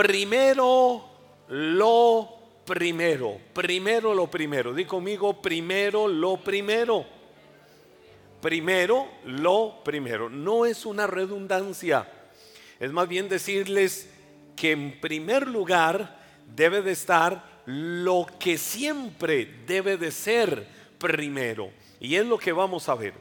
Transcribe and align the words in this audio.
primero 0.00 1.04
lo 1.48 2.28
primero, 2.64 3.38
primero 3.52 4.14
lo 4.14 4.30
primero. 4.30 4.72
Di 4.72 4.86
conmigo, 4.86 5.42
primero 5.42 6.08
lo 6.08 6.38
primero. 6.38 7.04
Primero 8.40 9.08
lo 9.26 9.82
primero. 9.84 10.30
No 10.30 10.64
es 10.64 10.86
una 10.86 11.06
redundancia. 11.06 12.10
Es 12.78 12.90
más 12.92 13.08
bien 13.08 13.28
decirles 13.28 14.08
que 14.56 14.72
en 14.72 14.98
primer 15.02 15.46
lugar 15.46 16.18
debe 16.56 16.80
de 16.80 16.92
estar 16.92 17.60
lo 17.66 18.26
que 18.38 18.56
siempre 18.56 19.64
debe 19.66 19.98
de 19.98 20.12
ser 20.12 20.66
primero. 20.98 21.70
Y 22.00 22.14
es 22.14 22.24
lo 22.24 22.38
que 22.38 22.52
vamos 22.52 22.88
a 22.88 22.94
ver. 22.94 23.12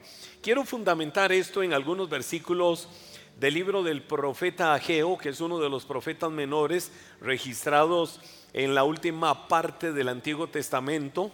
Quiero 0.41 0.63
fundamentar 0.63 1.33
esto 1.33 1.61
en 1.61 1.73
algunos 1.73 2.09
versículos 2.09 2.87
del 3.39 3.53
libro 3.53 3.83
del 3.83 4.01
profeta 4.03 4.73
Ageo, 4.73 5.17
que 5.17 5.29
es 5.29 5.39
uno 5.39 5.59
de 5.59 5.69
los 5.69 5.85
profetas 5.85 6.29
menores 6.29 6.91
registrados 7.21 8.19
en 8.51 8.75
la 8.75 8.83
última 8.83 9.47
parte 9.47 9.93
del 9.93 10.09
Antiguo 10.09 10.47
Testamento. 10.47 11.31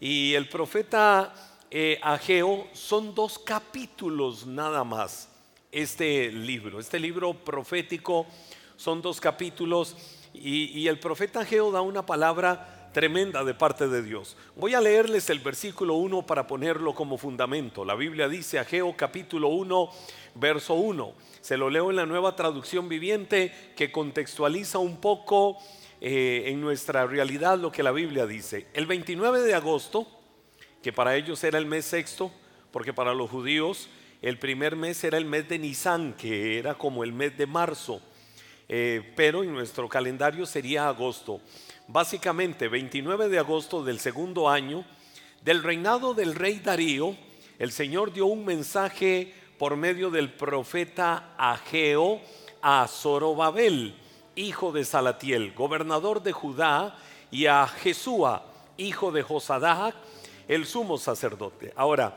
Y 0.00 0.34
el 0.34 0.48
profeta 0.48 1.32
eh, 1.70 2.00
Ageo 2.02 2.66
son 2.72 3.14
dos 3.14 3.38
capítulos 3.38 4.44
nada 4.44 4.82
más. 4.82 5.28
Este 5.70 6.32
libro, 6.32 6.80
este 6.80 6.98
libro 6.98 7.32
profético 7.32 8.26
son 8.76 9.00
dos 9.00 9.20
capítulos 9.20 9.96
y, 10.34 10.76
y 10.76 10.88
el 10.88 10.98
profeta 10.98 11.40
Ageo 11.40 11.70
da 11.70 11.80
una 11.80 12.04
palabra 12.04 12.90
tremenda 12.92 13.44
de 13.44 13.54
parte 13.54 13.88
de 13.88 14.02
Dios. 14.02 14.36
Voy 14.56 14.74
a 14.74 14.80
leerles 14.80 15.28
el 15.28 15.40
versículo 15.40 15.94
1 15.96 16.26
para 16.26 16.46
ponerlo 16.46 16.94
como 16.94 17.18
fundamento. 17.18 17.84
La 17.84 17.94
Biblia 17.94 18.26
dice 18.26 18.58
Ageo 18.58 18.96
capítulo 18.96 19.48
1, 19.48 19.90
verso 20.34 20.74
1. 20.74 21.12
Se 21.46 21.56
lo 21.56 21.70
leo 21.70 21.90
en 21.90 21.96
la 21.96 22.06
nueva 22.06 22.34
traducción 22.34 22.88
viviente 22.88 23.52
que 23.76 23.92
contextualiza 23.92 24.80
un 24.80 24.96
poco 24.96 25.56
eh, 26.00 26.42
en 26.46 26.60
nuestra 26.60 27.06
realidad 27.06 27.56
lo 27.56 27.70
que 27.70 27.84
la 27.84 27.92
Biblia 27.92 28.26
dice. 28.26 28.66
El 28.74 28.86
29 28.86 29.42
de 29.42 29.54
agosto, 29.54 30.08
que 30.82 30.92
para 30.92 31.14
ellos 31.14 31.44
era 31.44 31.58
el 31.58 31.66
mes 31.66 31.84
sexto, 31.84 32.32
porque 32.72 32.92
para 32.92 33.14
los 33.14 33.30
judíos 33.30 33.88
el 34.22 34.40
primer 34.40 34.74
mes 34.74 35.04
era 35.04 35.18
el 35.18 35.24
mes 35.24 35.48
de 35.48 35.60
Nisan, 35.60 36.14
que 36.14 36.58
era 36.58 36.74
como 36.74 37.04
el 37.04 37.12
mes 37.12 37.38
de 37.38 37.46
marzo, 37.46 38.00
eh, 38.68 39.12
pero 39.14 39.44
en 39.44 39.52
nuestro 39.52 39.88
calendario 39.88 40.46
sería 40.46 40.88
agosto 40.88 41.40
básicamente 41.86 42.66
29 42.66 43.28
de 43.28 43.38
agosto 43.38 43.84
del 43.84 44.00
segundo 44.00 44.48
año 44.48 44.84
del 45.44 45.62
reinado 45.62 46.12
del 46.12 46.34
rey 46.34 46.58
Darío, 46.58 47.16
el 47.60 47.70
Señor 47.70 48.12
dio 48.12 48.26
un 48.26 48.44
mensaje 48.44 49.32
por 49.58 49.76
medio 49.76 50.10
del 50.10 50.32
profeta 50.32 51.34
Ageo 51.38 52.20
a 52.62 52.86
Zorobabel, 52.88 53.94
hijo 54.34 54.72
de 54.72 54.84
Salatiel, 54.84 55.54
gobernador 55.54 56.22
de 56.22 56.32
Judá, 56.32 56.96
y 57.30 57.46
a 57.46 57.66
Jesúa, 57.66 58.44
hijo 58.76 59.10
de 59.12 59.22
Josadac, 59.22 59.94
el 60.48 60.66
sumo 60.66 60.98
sacerdote. 60.98 61.72
Ahora, 61.76 62.16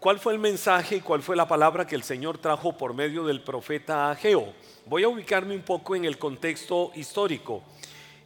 ¿cuál 0.00 0.18
fue 0.18 0.32
el 0.32 0.38
mensaje 0.38 0.96
y 0.96 1.00
cuál 1.00 1.22
fue 1.22 1.36
la 1.36 1.46
palabra 1.46 1.86
que 1.86 1.94
el 1.94 2.02
Señor 2.02 2.38
trajo 2.38 2.76
por 2.76 2.94
medio 2.94 3.24
del 3.24 3.42
profeta 3.42 4.10
Ageo? 4.10 4.52
Voy 4.86 5.04
a 5.04 5.08
ubicarme 5.08 5.54
un 5.54 5.62
poco 5.62 5.94
en 5.94 6.04
el 6.04 6.18
contexto 6.18 6.90
histórico. 6.94 7.62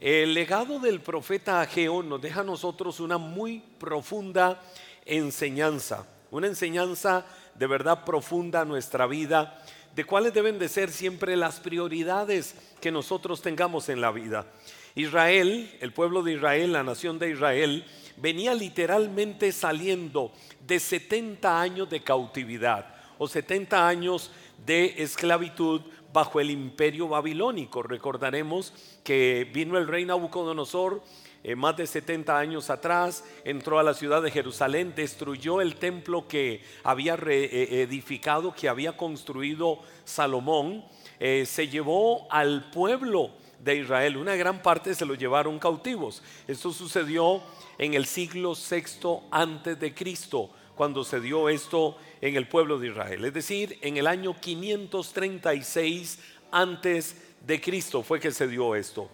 El 0.01 0.33
legado 0.33 0.79
del 0.79 1.01
profeta 1.01 1.61
Ageo 1.61 2.03
nos 2.03 2.23
deja 2.23 2.41
a 2.41 2.45
nosotros 2.45 3.01
una 3.01 3.19
muy 3.19 3.63
profunda 3.79 4.63
enseñanza, 5.05 6.07
una 6.31 6.47
enseñanza 6.47 7.27
de 7.55 7.67
verdad 7.67 8.05
profunda 8.05 8.65
nuestra 8.65 9.07
vida, 9.07 9.63
de 9.95 10.05
cuáles 10.05 10.33
deben 10.33 10.59
de 10.59 10.69
ser 10.69 10.91
siempre 10.91 11.37
las 11.37 11.61
prioridades 11.61 12.55
que 12.81 12.93
nosotros 12.93 13.43
tengamos 13.43 13.89
en 13.89 14.01
la 14.01 14.11
vida. 14.11 14.47
Israel, 14.95 15.77
el 15.81 15.93
pueblo 15.93 16.23
de 16.23 16.35
Israel, 16.35 16.73
la 16.73 16.83
nación 16.83 17.19
de 17.19 17.31
Israel, 17.31 17.85
venía 18.17 18.55
literalmente 18.55 19.53
saliendo 19.53 20.33
de 20.67 20.79
70 20.79 21.61
años 21.61 21.91
de 21.91 22.03
cautividad 22.03 22.95
o 23.19 23.29
70 23.29 23.87
años 23.87 24.31
de 24.65 24.95
esclavitud 24.99 25.83
bajo 26.13 26.41
el 26.41 26.51
imperio 26.51 27.09
babilónico. 27.09 27.83
Recordaremos 27.83 28.73
que 29.05 29.49
vino 29.53 29.79
el 29.79 29.87
rey 29.87 30.05
Nabucodonosor 30.05 31.03
eh, 31.43 31.57
más 31.57 31.77
de 31.77 31.87
70 31.87 32.39
años 32.39 32.69
atrás, 32.69 33.25
entró 33.45 33.79
a 33.79 33.83
la 33.83 33.95
ciudad 33.95 34.21
de 34.23 34.31
Jerusalén, 34.31 34.93
destruyó 34.95 35.63
el 35.63 35.77
templo 35.77 36.29
que 36.29 36.63
había 36.85 37.15
eh, 37.27 37.83
edificado, 37.83 38.55
que 38.55 38.69
había 38.69 38.97
construido 38.97 39.81
Salomón, 40.05 40.85
eh, 41.19 41.47
se 41.47 41.69
llevó 41.69 42.31
al 42.31 42.71
pueblo 42.71 43.31
de 43.59 43.77
Israel, 43.77 44.19
una 44.19 44.37
gran 44.37 44.63
parte 44.63 44.95
se 44.95 45.07
lo 45.07 45.15
llevaron 45.15 45.59
cautivos. 45.59 46.23
Esto 46.47 46.73
sucedió 46.73 47.43
en 47.79 47.95
el 47.95 48.05
siglo 48.05 48.53
VI 48.55 49.21
antes 49.31 49.81
de 49.81 49.95
Cristo 49.95 50.51
cuando 50.75 51.05
se 51.05 51.21
dio 51.21 51.49
esto 51.49 51.97
en 52.21 52.37
el 52.37 52.49
pueblo 52.49 52.79
de 52.79 52.89
Israel. 52.89 53.25
Es 53.25 53.35
decir, 53.35 53.79
en 53.83 53.97
el 53.97 54.07
año 54.07 54.35
536 54.39 56.19
antes 56.51 57.17
de 57.47 57.61
Cristo 57.61 58.03
fue 58.03 58.19
que 58.21 58.31
se 58.31 58.49
dio 58.49 58.75
esto. 58.75 59.11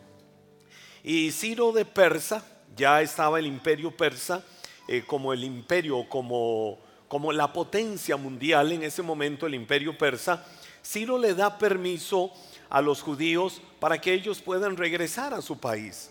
Y 1.09 1.31
Ciro 1.31 1.71
de 1.71 1.85
Persa, 1.85 2.45
ya 2.77 3.01
estaba 3.01 3.39
el 3.39 3.47
imperio 3.47 3.97
persa 3.97 4.43
eh, 4.89 5.05
como 5.07 5.33
el 5.33 5.45
imperio, 5.45 6.09
como, 6.09 6.81
como 7.07 7.31
la 7.31 7.53
potencia 7.53 8.17
mundial 8.17 8.73
en 8.73 8.83
ese 8.83 9.03
momento, 9.03 9.47
el 9.47 9.55
imperio 9.55 9.97
persa. 9.97 10.45
Ciro 10.85 11.17
le 11.17 11.35
da 11.35 11.59
permiso 11.59 12.33
a 12.69 12.81
los 12.81 13.03
judíos 13.03 13.63
para 13.79 14.01
que 14.01 14.15
ellos 14.15 14.43
puedan 14.43 14.77
regresar 14.77 15.33
a 15.33 15.43
su 15.43 15.61
país 15.61 16.11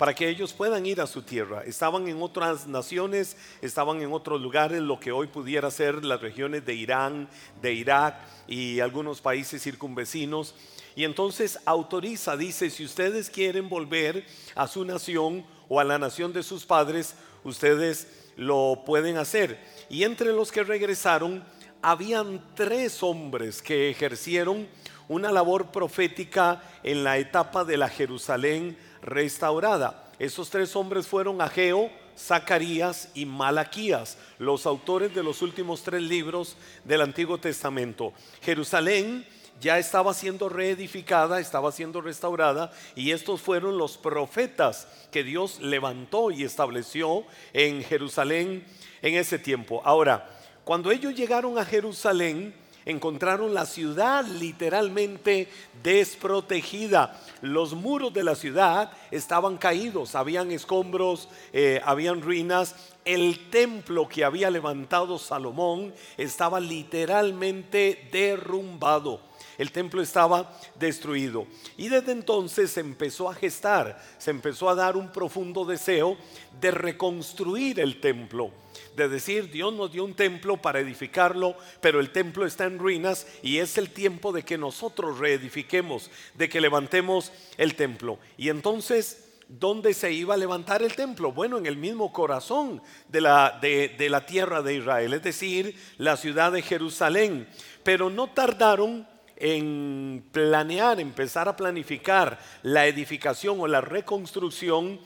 para 0.00 0.14
que 0.14 0.30
ellos 0.30 0.54
puedan 0.54 0.86
ir 0.86 0.98
a 1.02 1.06
su 1.06 1.20
tierra. 1.20 1.62
Estaban 1.66 2.08
en 2.08 2.22
otras 2.22 2.66
naciones, 2.66 3.36
estaban 3.60 4.00
en 4.00 4.14
otros 4.14 4.40
lugares, 4.40 4.80
lo 4.80 4.98
que 4.98 5.12
hoy 5.12 5.26
pudiera 5.26 5.70
ser 5.70 6.06
las 6.06 6.22
regiones 6.22 6.64
de 6.64 6.72
Irán, 6.72 7.28
de 7.60 7.74
Irak 7.74 8.16
y 8.48 8.80
algunos 8.80 9.20
países 9.20 9.62
circunvecinos. 9.62 10.54
Y 10.96 11.04
entonces 11.04 11.58
autoriza, 11.66 12.38
dice, 12.38 12.70
si 12.70 12.82
ustedes 12.82 13.28
quieren 13.28 13.68
volver 13.68 14.24
a 14.54 14.66
su 14.68 14.86
nación 14.86 15.44
o 15.68 15.80
a 15.80 15.84
la 15.84 15.98
nación 15.98 16.32
de 16.32 16.44
sus 16.44 16.64
padres, 16.64 17.14
ustedes 17.44 18.30
lo 18.36 18.84
pueden 18.86 19.18
hacer. 19.18 19.62
Y 19.90 20.04
entre 20.04 20.32
los 20.32 20.50
que 20.50 20.64
regresaron, 20.64 21.44
habían 21.82 22.42
tres 22.54 23.02
hombres 23.02 23.60
que 23.60 23.90
ejercieron 23.90 24.66
una 25.08 25.30
labor 25.30 25.72
profética 25.72 26.62
en 26.84 27.04
la 27.04 27.18
etapa 27.18 27.64
de 27.64 27.76
la 27.76 27.90
Jerusalén 27.90 28.78
restaurada. 29.02 30.10
Esos 30.18 30.50
tres 30.50 30.76
hombres 30.76 31.06
fueron 31.06 31.40
Ageo, 31.40 31.90
Zacarías 32.16 33.08
y 33.14 33.24
Malaquías, 33.24 34.18
los 34.38 34.66
autores 34.66 35.14
de 35.14 35.22
los 35.22 35.40
últimos 35.42 35.82
tres 35.82 36.02
libros 36.02 36.56
del 36.84 37.00
Antiguo 37.00 37.38
Testamento. 37.38 38.12
Jerusalén 38.42 39.26
ya 39.60 39.78
estaba 39.78 40.14
siendo 40.14 40.48
reedificada, 40.48 41.38
estaba 41.38 41.70
siendo 41.72 42.00
restaurada 42.00 42.72
y 42.94 43.10
estos 43.10 43.40
fueron 43.40 43.78
los 43.78 43.98
profetas 43.98 44.88
que 45.10 45.22
Dios 45.22 45.60
levantó 45.60 46.30
y 46.30 46.44
estableció 46.44 47.24
en 47.52 47.82
Jerusalén 47.82 48.64
en 49.02 49.14
ese 49.14 49.38
tiempo. 49.38 49.82
Ahora, 49.84 50.28
cuando 50.64 50.90
ellos 50.90 51.14
llegaron 51.14 51.58
a 51.58 51.64
Jerusalén, 51.64 52.54
encontraron 52.90 53.54
la 53.54 53.66
ciudad 53.66 54.24
literalmente 54.26 55.48
desprotegida. 55.82 57.20
Los 57.40 57.74
muros 57.74 58.12
de 58.12 58.24
la 58.24 58.34
ciudad 58.34 58.92
estaban 59.10 59.56
caídos, 59.56 60.14
habían 60.14 60.50
escombros, 60.50 61.28
eh, 61.52 61.80
habían 61.84 62.20
ruinas. 62.20 62.74
El 63.04 63.50
templo 63.50 64.08
que 64.08 64.24
había 64.24 64.50
levantado 64.50 65.18
Salomón 65.18 65.94
estaba 66.16 66.60
literalmente 66.60 68.08
derrumbado. 68.12 69.20
El 69.56 69.72
templo 69.72 70.00
estaba 70.00 70.52
destruido. 70.78 71.46
Y 71.76 71.88
desde 71.88 72.12
entonces 72.12 72.70
se 72.70 72.80
empezó 72.80 73.28
a 73.28 73.34
gestar, 73.34 74.02
se 74.18 74.30
empezó 74.30 74.68
a 74.68 74.74
dar 74.74 74.96
un 74.96 75.12
profundo 75.12 75.64
deseo 75.64 76.16
de 76.60 76.70
reconstruir 76.70 77.80
el 77.80 78.00
templo 78.00 78.50
de 78.96 79.08
decir, 79.08 79.50
Dios 79.50 79.72
nos 79.72 79.92
dio 79.92 80.04
un 80.04 80.14
templo 80.14 80.56
para 80.56 80.80
edificarlo, 80.80 81.56
pero 81.80 82.00
el 82.00 82.10
templo 82.10 82.46
está 82.46 82.64
en 82.64 82.78
ruinas 82.78 83.26
y 83.42 83.58
es 83.58 83.78
el 83.78 83.90
tiempo 83.90 84.32
de 84.32 84.42
que 84.42 84.58
nosotros 84.58 85.18
reedifiquemos, 85.18 86.10
de 86.34 86.48
que 86.48 86.60
levantemos 86.60 87.32
el 87.56 87.74
templo. 87.74 88.18
Y 88.36 88.48
entonces, 88.48 89.30
¿dónde 89.48 89.94
se 89.94 90.12
iba 90.12 90.34
a 90.34 90.38
levantar 90.38 90.82
el 90.82 90.94
templo? 90.94 91.32
Bueno, 91.32 91.58
en 91.58 91.66
el 91.66 91.76
mismo 91.76 92.12
corazón 92.12 92.82
de 93.08 93.20
la, 93.20 93.58
de, 93.60 93.94
de 93.96 94.10
la 94.10 94.26
tierra 94.26 94.62
de 94.62 94.76
Israel, 94.76 95.14
es 95.14 95.22
decir, 95.22 95.74
la 95.98 96.16
ciudad 96.16 96.52
de 96.52 96.62
Jerusalén. 96.62 97.48
Pero 97.82 98.10
no 98.10 98.30
tardaron 98.30 99.06
en 99.36 100.22
planear, 100.32 101.00
empezar 101.00 101.48
a 101.48 101.56
planificar 101.56 102.38
la 102.62 102.86
edificación 102.86 103.58
o 103.58 103.66
la 103.66 103.80
reconstrucción 103.80 105.00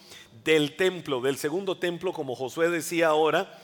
del 0.45 0.77
templo, 0.77 1.21
del 1.21 1.37
segundo 1.39 1.79
templo, 1.79 2.13
como 2.13 2.35
Josué 2.35 2.69
decía 2.69 3.09
ahora, 3.09 3.57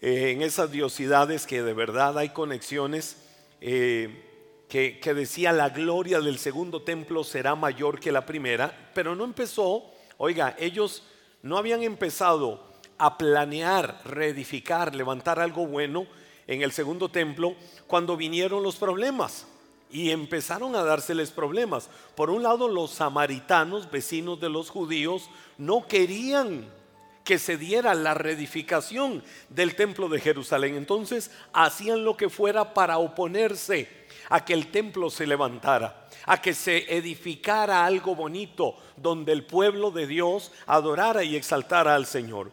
eh, 0.00 0.30
en 0.30 0.42
esas 0.42 0.70
diosidades 0.70 1.46
que 1.46 1.62
de 1.62 1.72
verdad 1.72 2.18
hay 2.18 2.30
conexiones. 2.30 3.16
Eh, 3.60 4.24
que, 4.68 5.00
que 5.00 5.14
decía 5.14 5.50
la 5.52 5.70
gloria 5.70 6.20
del 6.20 6.38
segundo 6.38 6.82
templo 6.82 7.24
será 7.24 7.54
mayor 7.54 7.98
que 7.98 8.12
la 8.12 8.26
primera, 8.26 8.90
pero 8.94 9.16
no 9.16 9.24
empezó, 9.24 9.82
oiga, 10.18 10.54
ellos 10.58 11.02
no 11.42 11.56
habían 11.56 11.82
empezado 11.82 12.68
a 12.98 13.16
planear, 13.16 14.02
reedificar, 14.04 14.94
levantar 14.94 15.40
algo 15.40 15.66
bueno 15.66 16.06
en 16.46 16.62
el 16.62 16.72
segundo 16.72 17.08
templo 17.08 17.54
cuando 17.86 18.16
vinieron 18.16 18.62
los 18.62 18.76
problemas. 18.76 19.46
Y 19.90 20.10
empezaron 20.10 20.76
a 20.76 20.82
dárseles 20.82 21.30
problemas. 21.30 21.88
Por 22.14 22.28
un 22.28 22.42
lado, 22.42 22.68
los 22.68 22.90
samaritanos, 22.90 23.90
vecinos 23.90 24.38
de 24.38 24.50
los 24.50 24.68
judíos, 24.68 25.30
no 25.56 25.86
querían 25.86 26.68
que 27.28 27.38
se 27.38 27.58
diera 27.58 27.92
la 27.94 28.14
reedificación 28.14 29.22
del 29.50 29.74
templo 29.74 30.08
de 30.08 30.18
Jerusalén. 30.18 30.76
Entonces 30.76 31.30
hacían 31.52 32.02
lo 32.02 32.16
que 32.16 32.30
fuera 32.30 32.72
para 32.72 32.96
oponerse 32.96 33.86
a 34.30 34.46
que 34.46 34.54
el 34.54 34.70
templo 34.70 35.10
se 35.10 35.26
levantara, 35.26 36.08
a 36.24 36.40
que 36.40 36.54
se 36.54 36.96
edificara 36.96 37.84
algo 37.84 38.16
bonito 38.16 38.76
donde 38.96 39.32
el 39.32 39.44
pueblo 39.44 39.90
de 39.90 40.06
Dios 40.06 40.52
adorara 40.66 41.22
y 41.22 41.36
exaltara 41.36 41.94
al 41.94 42.06
Señor. 42.06 42.50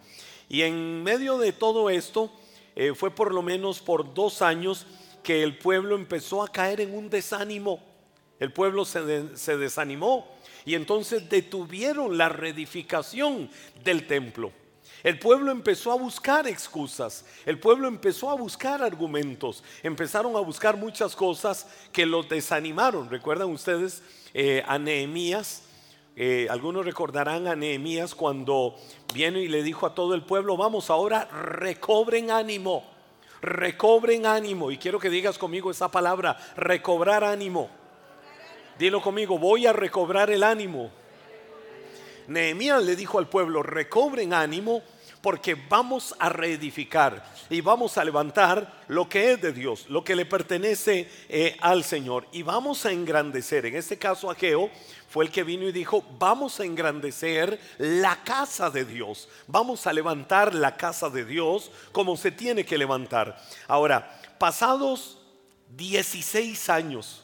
Y 0.49 0.63
en 0.63 1.03
medio 1.03 1.37
de 1.37 1.53
todo 1.53 1.89
esto, 1.89 2.29
eh, 2.75 2.91
fue 2.93 3.11
por 3.11 3.33
lo 3.33 3.41
menos 3.41 3.79
por 3.79 4.13
dos 4.13 4.41
años 4.41 4.87
que 5.23 5.41
el 5.41 5.57
pueblo 5.57 5.95
empezó 5.95 6.43
a 6.43 6.49
caer 6.49 6.81
en 6.81 6.93
un 6.93 7.09
desánimo. 7.09 7.79
El 8.41 8.51
pueblo 8.51 8.83
se, 8.83 9.37
se 9.37 9.55
desanimó 9.55 10.35
y 10.65 10.75
entonces 10.75 11.29
detuvieron 11.29 12.17
la 12.17 12.27
reedificación 12.27 13.49
del 13.81 14.05
templo. 14.05 14.51
El 15.05 15.19
pueblo 15.19 15.51
empezó 15.51 15.91
a 15.91 15.95
buscar 15.95 16.47
excusas, 16.47 17.25
el 17.45 17.59
pueblo 17.59 17.87
empezó 17.87 18.31
a 18.31 18.33
buscar 18.33 18.81
argumentos, 18.81 19.63
empezaron 19.83 20.35
a 20.35 20.39
buscar 20.39 20.77
muchas 20.77 21.15
cosas 21.15 21.67
que 21.91 22.07
los 22.07 22.27
desanimaron. 22.27 23.07
¿Recuerdan 23.07 23.51
ustedes 23.51 24.01
eh, 24.33 24.63
a 24.65 24.79
Nehemías? 24.79 25.61
Eh, 26.15 26.47
algunos 26.49 26.85
recordarán 26.85 27.45
a 27.45 27.55
Nehemías 27.55 28.15
cuando 28.15 28.77
viene 29.13 29.41
y 29.41 29.47
le 29.47 29.61
dijo 29.61 29.85
a 29.85 29.93
todo 29.93 30.15
el 30.15 30.23
pueblo, 30.23 30.57
vamos 30.57 30.89
ahora, 30.89 31.25
recobren 31.25 32.31
ánimo, 32.31 32.83
recobren 33.43 34.25
ánimo. 34.25 34.71
Y 34.71 34.79
quiero 34.79 34.97
que 34.97 35.11
digas 35.11 35.37
conmigo 35.37 35.69
esa 35.69 35.91
palabra, 35.91 36.35
recobrar 36.57 37.23
ánimo. 37.23 37.69
Dilo 38.79 39.03
conmigo, 39.03 39.37
voy 39.37 39.67
a 39.67 39.73
recobrar 39.73 40.31
el 40.31 40.41
ánimo. 40.41 40.89
Nehemías 42.27 42.83
le 42.83 42.95
dijo 42.95 43.19
al 43.19 43.29
pueblo, 43.29 43.61
recobren 43.61 44.33
ánimo 44.33 44.81
porque 45.25 45.55
vamos 45.55 46.13
a 46.19 46.29
reedificar 46.29 47.25
y 47.49 47.59
vamos 47.59 47.97
a 47.97 48.03
levantar 48.03 48.83
lo 48.89 49.09
que 49.09 49.31
es 49.31 49.41
de 49.41 49.53
Dios, 49.53 49.87
lo 49.89 50.03
que 50.03 50.15
le 50.15 50.27
pertenece 50.27 51.09
eh, 51.29 51.57
al 51.61 51.83
Señor 51.83 52.27
y 52.31 52.43
vamos 52.43 52.85
a 52.85 52.91
engrandecer. 52.91 53.65
En 53.65 53.75
este 53.75 53.97
caso, 53.97 54.29
Ageo 54.29 54.69
fue 55.09 55.25
el 55.25 55.31
que 55.31 55.41
vino 55.41 55.67
y 55.67 55.71
dijo, 55.71 56.03
vamos 56.19 56.59
a 56.59 56.65
engrandecer 56.65 57.59
la 57.79 58.23
casa 58.23 58.69
de 58.69 58.85
Dios, 58.85 59.27
vamos 59.47 59.87
a 59.87 59.93
levantar 59.93 60.53
la 60.53 60.77
casa 60.77 61.09
de 61.09 61.25
Dios 61.25 61.71
como 61.91 62.17
se 62.17 62.29
tiene 62.29 62.63
que 62.63 62.77
levantar. 62.77 63.35
Ahora, 63.67 64.21
pasados 64.37 65.17
16 65.75 66.69
años, 66.69 67.23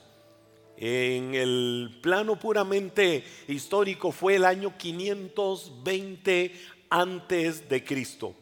en 0.75 1.35
el 1.35 1.99
plano 2.01 2.39
puramente 2.39 3.23
histórico 3.47 4.11
fue 4.11 4.37
el 4.37 4.45
año 4.45 4.75
520 4.75 6.80
antes 6.91 7.67
de 7.67 7.83
Cristo. 7.83 8.35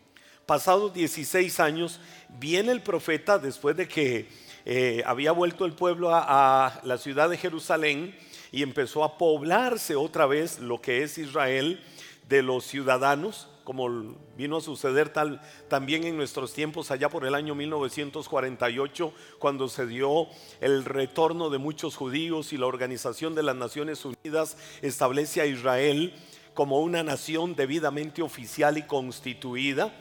Pasados 0.45 0.93
16 0.93 1.59
años, 1.59 2.01
viene 2.39 2.71
el 2.71 2.81
profeta 2.81 3.37
después 3.37 3.77
de 3.77 3.87
que 3.87 4.27
eh, 4.65 5.03
había 5.05 5.31
vuelto 5.31 5.63
el 5.65 5.73
pueblo 5.73 6.09
a, 6.11 6.81
la 6.83 6.97
ciudad 6.97 7.29
de 7.29 7.37
Jerusalén 7.37 8.15
y 8.51 8.63
empezó 8.63 9.03
a 9.03 9.17
poblarse 9.17 9.95
otra 9.95 10.25
vez 10.25 10.59
lo 10.59 10.81
que 10.81 11.03
es 11.03 11.19
Israel 11.19 11.81
de 12.27 12.41
los 12.41 12.65
ciudadanos, 12.65 13.47
como 13.63 14.15
vino 14.35 14.57
a 14.57 14.61
suceder 14.61 15.09
tal, 15.09 15.39
también 15.67 16.03
en 16.03 16.17
nuestros 16.17 16.53
tiempos, 16.53 16.89
allá 16.89 17.09
por 17.09 17.25
el 17.25 17.35
año 17.35 17.53
1948, 17.53 19.13
cuando 19.37 19.69
se 19.69 19.85
dio 19.85 20.27
el 20.61 20.83
retorno 20.85 21.51
de 21.51 21.59
muchos 21.59 21.95
judíos 21.95 22.53
y 22.53 22.57
la 22.57 22.65
Organización 22.65 23.35
de 23.35 23.43
las 23.43 23.55
Naciones 23.55 24.03
Unidas 24.03 24.57
establece 24.81 25.41
a 25.41 25.45
Israel 25.45 26.15
como 26.59 26.81
una 26.81 27.03
nación 27.03 27.55
debidamente 27.55 28.21
oficial 28.21 28.77
y 28.77 28.81
constituida. 28.81 29.93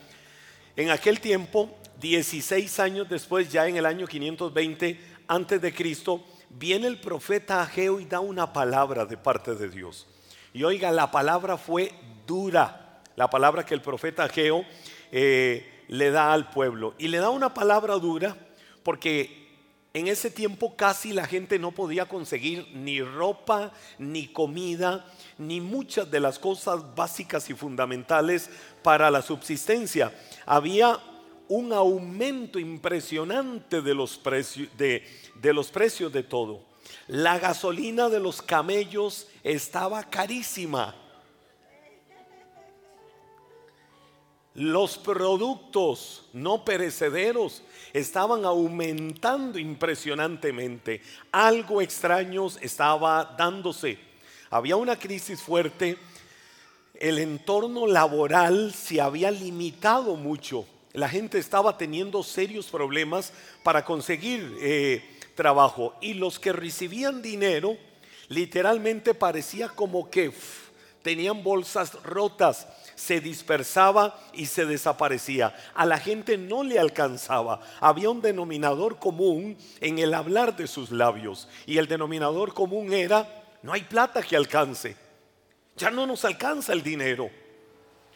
En 0.75 0.91
aquel 0.91 1.21
tiempo, 1.21 1.71
16 2.01 2.81
años 2.81 3.09
después, 3.09 3.53
ya 3.53 3.69
en 3.69 3.77
el 3.77 3.87
año 3.87 4.09
520 4.09 4.99
antes 5.29 5.63
de 5.63 5.73
Cristo, 5.73 6.21
viene 6.51 6.89
el 6.89 7.01
profeta 7.01 7.63
Ageo 7.63 8.01
y 8.01 8.07
da 8.07 8.19
una 8.19 8.53
palabra 8.53 9.07
de 9.07 9.17
parte 9.17 9.55
de 9.55 9.69
Dios. 9.69 10.09
Y 10.53 10.65
oiga, 10.65 10.91
la 10.91 11.13
palabra 11.13 11.59
fue 11.59 11.93
dura, 12.27 13.03
la 13.15 13.31
palabra 13.31 13.65
que 13.65 13.75
el 13.75 13.81
profeta 13.81 14.25
Ageo 14.25 14.65
eh, 15.13 15.85
le 15.87 16.11
da 16.11 16.33
al 16.33 16.51
pueblo. 16.51 16.97
Y 16.99 17.07
le 17.07 17.19
da 17.19 17.31
una 17.31 17.55
palabra 17.55 17.95
dura 18.01 18.37
porque 18.83 19.47
en 19.95 20.09
ese 20.09 20.29
tiempo 20.29 20.77
casi 20.77 21.13
la 21.13 21.27
gente 21.27 21.59
no 21.61 21.71
podía 21.71 22.07
conseguir 22.07 22.67
ni 22.75 23.01
ropa, 23.01 23.73
ni 23.99 24.27
comida, 24.27 25.07
ni 25.39 25.61
muchas 25.61 26.11
de 26.11 26.21
las 26.21 26.39
cosas 26.39 26.95
básicas 26.95 27.49
y 27.49 27.55
fundamentales 27.55 28.51
para 28.83 29.11
la 29.11 29.23
subsistencia. 29.23 30.13
Había 30.45 30.99
un 31.49 31.73
aumento 31.73 32.59
impresionante 32.59 33.81
de 33.81 33.95
los 33.95 34.19
precios 34.19 34.69
de, 34.77 35.03
los 35.53 35.71
precios 35.71 36.13
de 36.13 36.23
todo. 36.23 36.63
La 37.07 37.39
gasolina 37.39 38.09
de 38.09 38.21
los 38.21 38.43
camellos 38.43 39.29
estaba 39.43 40.05
carísima. 40.05 40.95
Los 44.55 44.99
productos 44.99 46.29
no 46.33 46.65
perecederos 46.65 47.63
estaban 47.93 48.45
aumentando 48.45 49.59
impresionantemente. 49.59 51.01
Algo 51.31 51.81
extraño 51.81 52.49
estaba 52.61 53.37
dándose. 53.39 54.08
Había 54.51 54.77
una 54.77 54.99
crisis 54.99 55.43
fuerte, 55.43 55.99
el 56.95 57.19
entorno 57.19 57.87
laboral 57.87 58.73
se 58.73 59.01
había 59.01 59.31
limitado 59.31 60.17
mucho, 60.17 60.67
la 60.93 61.09
gente 61.09 61.39
estaba 61.39 61.77
teniendo 61.77 62.23
serios 62.23 62.67
problemas 62.67 63.33
para 63.63 63.85
conseguir 63.85 64.57
eh, 64.61 65.19
trabajo 65.35 65.95
y 66.01 66.15
los 66.15 66.39
que 66.39 66.53
recibían 66.53 67.23
dinero 67.23 67.77
literalmente 68.29 69.15
parecía 69.15 69.69
como 69.69 70.11
que 70.11 70.33
tenían 71.03 71.43
bolsas 71.43 71.95
rotas, 72.03 72.67
se 72.95 73.21
dispersaba 73.21 74.19
y 74.33 74.47
se 74.47 74.67
desaparecía. 74.67 75.55
A 75.75 75.87
la 75.87 75.99
gente 75.99 76.37
no 76.37 76.65
le 76.65 76.79
alcanzaba. 76.79 77.61
Había 77.81 78.11
un 78.11 78.21
denominador 78.21 78.99
común 78.99 79.57
en 79.81 79.99
el 79.99 80.15
hablar 80.15 80.57
de 80.57 80.67
sus 80.67 80.91
labios 80.91 81.49
y 81.67 81.79
el 81.79 81.87
denominador 81.87 82.53
común 82.55 82.93
era 82.93 83.38
no 83.63 83.73
hay 83.73 83.83
plata 83.83 84.23
que 84.23 84.37
alcance. 84.37 84.97
Ya 85.77 85.91
no 85.91 86.07
nos 86.07 86.25
alcanza 86.25 86.73
el 86.73 86.83
dinero. 86.83 87.31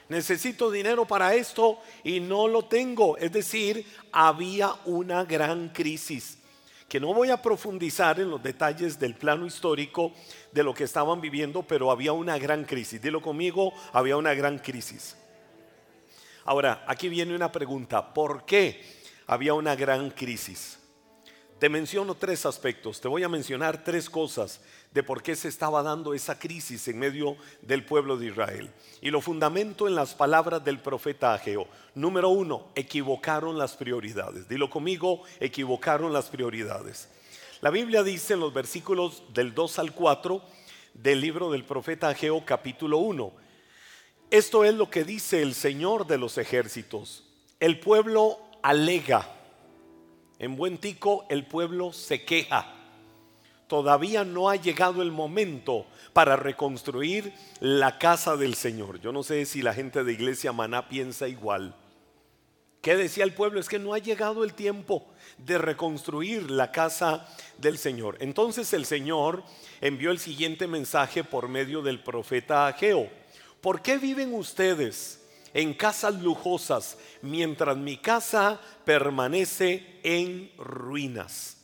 Necesito 0.08 0.70
dinero 0.70 1.06
para 1.06 1.34
esto 1.34 1.78
y 2.04 2.20
no 2.20 2.48
lo 2.48 2.66
tengo. 2.66 3.16
Es 3.16 3.32
decir, 3.32 3.86
había 4.10 4.74
una 4.84 5.24
gran 5.24 5.70
crisis 5.70 6.38
que 6.88 7.00
no 7.00 7.14
voy 7.14 7.30
a 7.30 7.40
profundizar 7.40 8.20
en 8.20 8.28
los 8.28 8.42
detalles 8.42 8.98
del 8.98 9.14
plano 9.14 9.46
histórico 9.46 10.12
de 10.52 10.62
lo 10.62 10.74
que 10.74 10.84
estaban 10.84 11.22
viviendo, 11.22 11.62
pero 11.62 11.90
había 11.90 12.12
una 12.12 12.36
gran 12.36 12.64
crisis. 12.64 13.00
Dilo 13.00 13.22
conmigo, 13.22 13.72
había 13.94 14.18
una 14.18 14.34
gran 14.34 14.58
crisis. 14.58 15.16
Ahora, 16.44 16.84
aquí 16.86 17.08
viene 17.08 17.34
una 17.34 17.50
pregunta. 17.50 18.12
¿Por 18.12 18.44
qué 18.44 18.84
había 19.26 19.54
una 19.54 19.74
gran 19.74 20.10
crisis? 20.10 20.81
Te 21.62 21.68
menciono 21.68 22.16
tres 22.16 22.44
aspectos, 22.44 23.00
te 23.00 23.06
voy 23.06 23.22
a 23.22 23.28
mencionar 23.28 23.84
tres 23.84 24.10
cosas 24.10 24.60
de 24.90 25.04
por 25.04 25.22
qué 25.22 25.36
se 25.36 25.46
estaba 25.46 25.80
dando 25.84 26.12
esa 26.12 26.36
crisis 26.36 26.88
en 26.88 26.98
medio 26.98 27.36
del 27.60 27.84
pueblo 27.84 28.16
de 28.16 28.26
Israel. 28.26 28.68
Y 29.00 29.10
lo 29.10 29.20
fundamento 29.20 29.86
en 29.86 29.94
las 29.94 30.12
palabras 30.12 30.64
del 30.64 30.80
profeta 30.80 31.32
Ageo. 31.32 31.68
Número 31.94 32.30
uno, 32.30 32.72
equivocaron 32.74 33.58
las 33.58 33.76
prioridades. 33.76 34.48
Dilo 34.48 34.68
conmigo, 34.68 35.22
equivocaron 35.38 36.12
las 36.12 36.30
prioridades. 36.30 37.08
La 37.60 37.70
Biblia 37.70 38.02
dice 38.02 38.34
en 38.34 38.40
los 38.40 38.52
versículos 38.52 39.22
del 39.32 39.54
2 39.54 39.78
al 39.78 39.92
4 39.92 40.42
del 40.94 41.20
libro 41.20 41.52
del 41.52 41.62
profeta 41.62 42.08
Ageo 42.08 42.44
capítulo 42.44 42.98
1. 42.98 43.32
Esto 44.32 44.64
es 44.64 44.74
lo 44.74 44.90
que 44.90 45.04
dice 45.04 45.42
el 45.42 45.54
Señor 45.54 46.08
de 46.08 46.18
los 46.18 46.38
ejércitos. 46.38 47.22
El 47.60 47.78
pueblo 47.78 48.40
alega 48.64 49.28
en 50.42 50.56
buen 50.56 50.76
tico 50.76 51.24
el 51.30 51.46
pueblo 51.46 51.92
se 51.92 52.24
queja. 52.24 52.74
Todavía 53.68 54.24
no 54.24 54.50
ha 54.50 54.56
llegado 54.56 55.00
el 55.00 55.12
momento 55.12 55.86
para 56.12 56.34
reconstruir 56.34 57.32
la 57.60 57.96
casa 57.96 58.36
del 58.36 58.56
Señor. 58.56 59.00
Yo 59.00 59.12
no 59.12 59.22
sé 59.22 59.46
si 59.46 59.62
la 59.62 59.72
gente 59.72 60.02
de 60.02 60.12
Iglesia 60.12 60.52
Maná 60.52 60.88
piensa 60.88 61.28
igual. 61.28 61.76
¿Qué 62.80 62.96
decía 62.96 63.22
el 63.22 63.32
pueblo? 63.32 63.60
Es 63.60 63.68
que 63.68 63.78
no 63.78 63.94
ha 63.94 63.98
llegado 63.98 64.42
el 64.42 64.54
tiempo 64.54 65.06
de 65.38 65.58
reconstruir 65.58 66.50
la 66.50 66.72
casa 66.72 67.28
del 67.58 67.78
Señor. 67.78 68.16
Entonces 68.18 68.72
el 68.72 68.84
Señor 68.84 69.44
envió 69.80 70.10
el 70.10 70.18
siguiente 70.18 70.66
mensaje 70.66 71.22
por 71.22 71.46
medio 71.46 71.82
del 71.82 72.02
profeta 72.02 72.66
Ageo. 72.66 73.08
¿Por 73.60 73.80
qué 73.80 73.96
viven 73.96 74.34
ustedes 74.34 75.21
en 75.54 75.74
casas 75.74 76.20
lujosas 76.22 76.98
mientras 77.20 77.76
mi 77.76 77.96
casa 77.96 78.60
permanece 78.84 80.00
en 80.02 80.50
ruinas? 80.58 81.58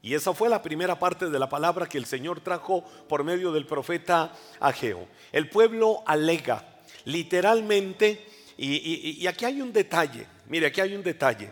Y 0.00 0.14
esa 0.14 0.32
fue 0.32 0.48
la 0.48 0.62
primera 0.62 0.98
parte 0.98 1.28
de 1.28 1.38
la 1.38 1.48
palabra 1.48 1.88
que 1.88 1.98
el 1.98 2.06
Señor 2.06 2.40
trajo 2.40 2.84
por 3.08 3.24
medio 3.24 3.52
del 3.52 3.66
profeta 3.66 4.32
Ageo. 4.60 5.08
El 5.32 5.50
pueblo 5.50 6.02
alega, 6.06 6.80
literalmente, 7.04 8.24
y, 8.56 9.26
aquí 9.26 9.44
hay 9.44 9.60
un 9.60 9.72
detalle, 9.72 10.26
mire, 10.46 10.66
aquí 10.66 10.80
hay 10.80 10.94
un 10.94 11.02
detalle. 11.02 11.50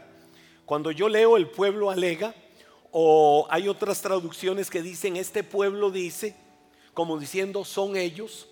Cuando 0.64 0.90
yo 0.90 1.08
leo 1.08 1.36
el 1.36 1.48
pueblo 1.48 1.90
alega, 1.90 2.34
o 2.90 3.46
hay 3.50 3.68
otras 3.68 4.00
traducciones 4.00 4.70
que 4.70 4.80
dicen, 4.80 5.16
este 5.16 5.44
pueblo 5.44 5.90
dice, 5.90 6.34
como 6.94 7.18
diciendo, 7.18 7.64
son 7.64 7.96
ellos, 7.96 8.48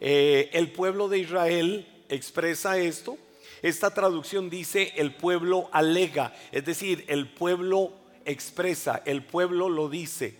eh, 0.00 0.50
el 0.52 0.72
pueblo 0.72 1.08
de 1.08 1.18
Israel 1.18 1.86
expresa 2.08 2.78
esto. 2.78 3.16
Esta 3.62 3.92
traducción 3.92 4.50
dice, 4.50 4.92
el 4.96 5.14
pueblo 5.14 5.68
alega, 5.72 6.34
es 6.52 6.64
decir, 6.64 7.04
el 7.08 7.28
pueblo 7.28 7.92
expresa, 8.24 9.02
el 9.04 9.24
pueblo 9.24 9.68
lo 9.68 9.88
dice. 9.88 10.36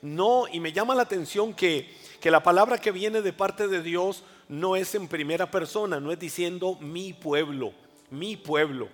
No, 0.00 0.46
y 0.50 0.60
me 0.60 0.72
llama 0.72 0.94
la 0.94 1.02
atención 1.02 1.54
que, 1.54 1.90
que 2.20 2.30
la 2.30 2.42
palabra 2.42 2.78
que 2.78 2.90
viene 2.90 3.22
de 3.22 3.32
parte 3.32 3.68
de 3.68 3.82
Dios 3.82 4.22
no 4.48 4.76
es 4.76 4.94
en 4.94 5.08
primera 5.08 5.50
persona, 5.50 6.00
no 6.00 6.12
es 6.12 6.18
diciendo 6.18 6.76
mi 6.80 7.12
pueblo, 7.12 7.72
mi 8.10 8.36
pueblo. 8.36 8.88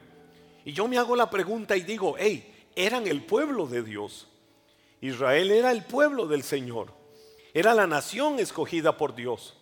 Y 0.64 0.72
yo 0.72 0.88
me 0.88 0.98
hago 0.98 1.16
la 1.16 1.30
pregunta 1.30 1.76
y 1.76 1.82
digo, 1.82 2.16
hey, 2.18 2.66
eran 2.76 3.06
el 3.06 3.22
pueblo 3.22 3.66
de 3.66 3.82
Dios. 3.82 4.28
Israel 5.00 5.50
era 5.50 5.72
el 5.72 5.84
pueblo 5.84 6.26
del 6.26 6.42
Señor. 6.42 6.92
Era 7.54 7.74
la 7.74 7.86
nación 7.86 8.38
escogida 8.38 8.96
por 8.96 9.14
Dios. 9.14 9.56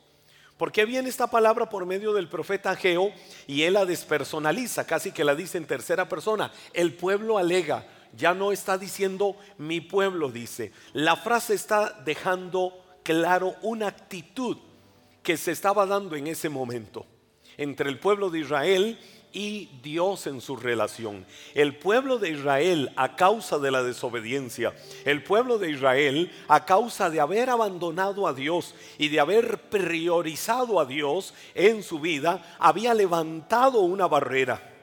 ¿Por 0.58 0.72
qué 0.72 0.84
viene 0.84 1.08
esta 1.08 1.28
palabra 1.28 1.70
por 1.70 1.86
medio 1.86 2.12
del 2.12 2.28
profeta 2.28 2.74
Geo 2.74 3.12
y 3.46 3.62
él 3.62 3.74
la 3.74 3.86
despersonaliza, 3.86 4.86
casi 4.86 5.12
que 5.12 5.24
la 5.24 5.36
dice 5.36 5.56
en 5.56 5.66
tercera 5.66 6.08
persona? 6.08 6.52
El 6.74 6.94
pueblo 6.94 7.38
alega, 7.38 7.86
ya 8.12 8.34
no 8.34 8.50
está 8.50 8.76
diciendo 8.76 9.36
mi 9.56 9.80
pueblo, 9.80 10.32
dice. 10.32 10.72
La 10.92 11.14
frase 11.14 11.54
está 11.54 12.02
dejando 12.04 12.84
claro 13.04 13.54
una 13.62 13.86
actitud 13.86 14.58
que 15.22 15.36
se 15.36 15.52
estaba 15.52 15.86
dando 15.86 16.16
en 16.16 16.26
ese 16.26 16.48
momento 16.48 17.06
entre 17.56 17.90
el 17.90 17.98
pueblo 17.98 18.30
de 18.30 18.40
Israel 18.40 18.98
y 19.32 19.68
Dios 19.82 20.26
en 20.26 20.40
su 20.40 20.56
relación. 20.56 21.26
El 21.54 21.76
pueblo 21.76 22.18
de 22.18 22.30
Israel 22.30 22.92
a 22.96 23.16
causa 23.16 23.58
de 23.58 23.70
la 23.70 23.82
desobediencia, 23.82 24.74
el 25.04 25.22
pueblo 25.22 25.58
de 25.58 25.70
Israel 25.70 26.30
a 26.48 26.64
causa 26.64 27.10
de 27.10 27.20
haber 27.20 27.50
abandonado 27.50 28.26
a 28.26 28.32
Dios 28.32 28.74
y 28.98 29.08
de 29.08 29.20
haber 29.20 29.58
priorizado 29.68 30.80
a 30.80 30.86
Dios 30.86 31.34
en 31.54 31.82
su 31.82 32.00
vida, 32.00 32.56
había 32.58 32.94
levantado 32.94 33.80
una 33.80 34.06
barrera. 34.06 34.74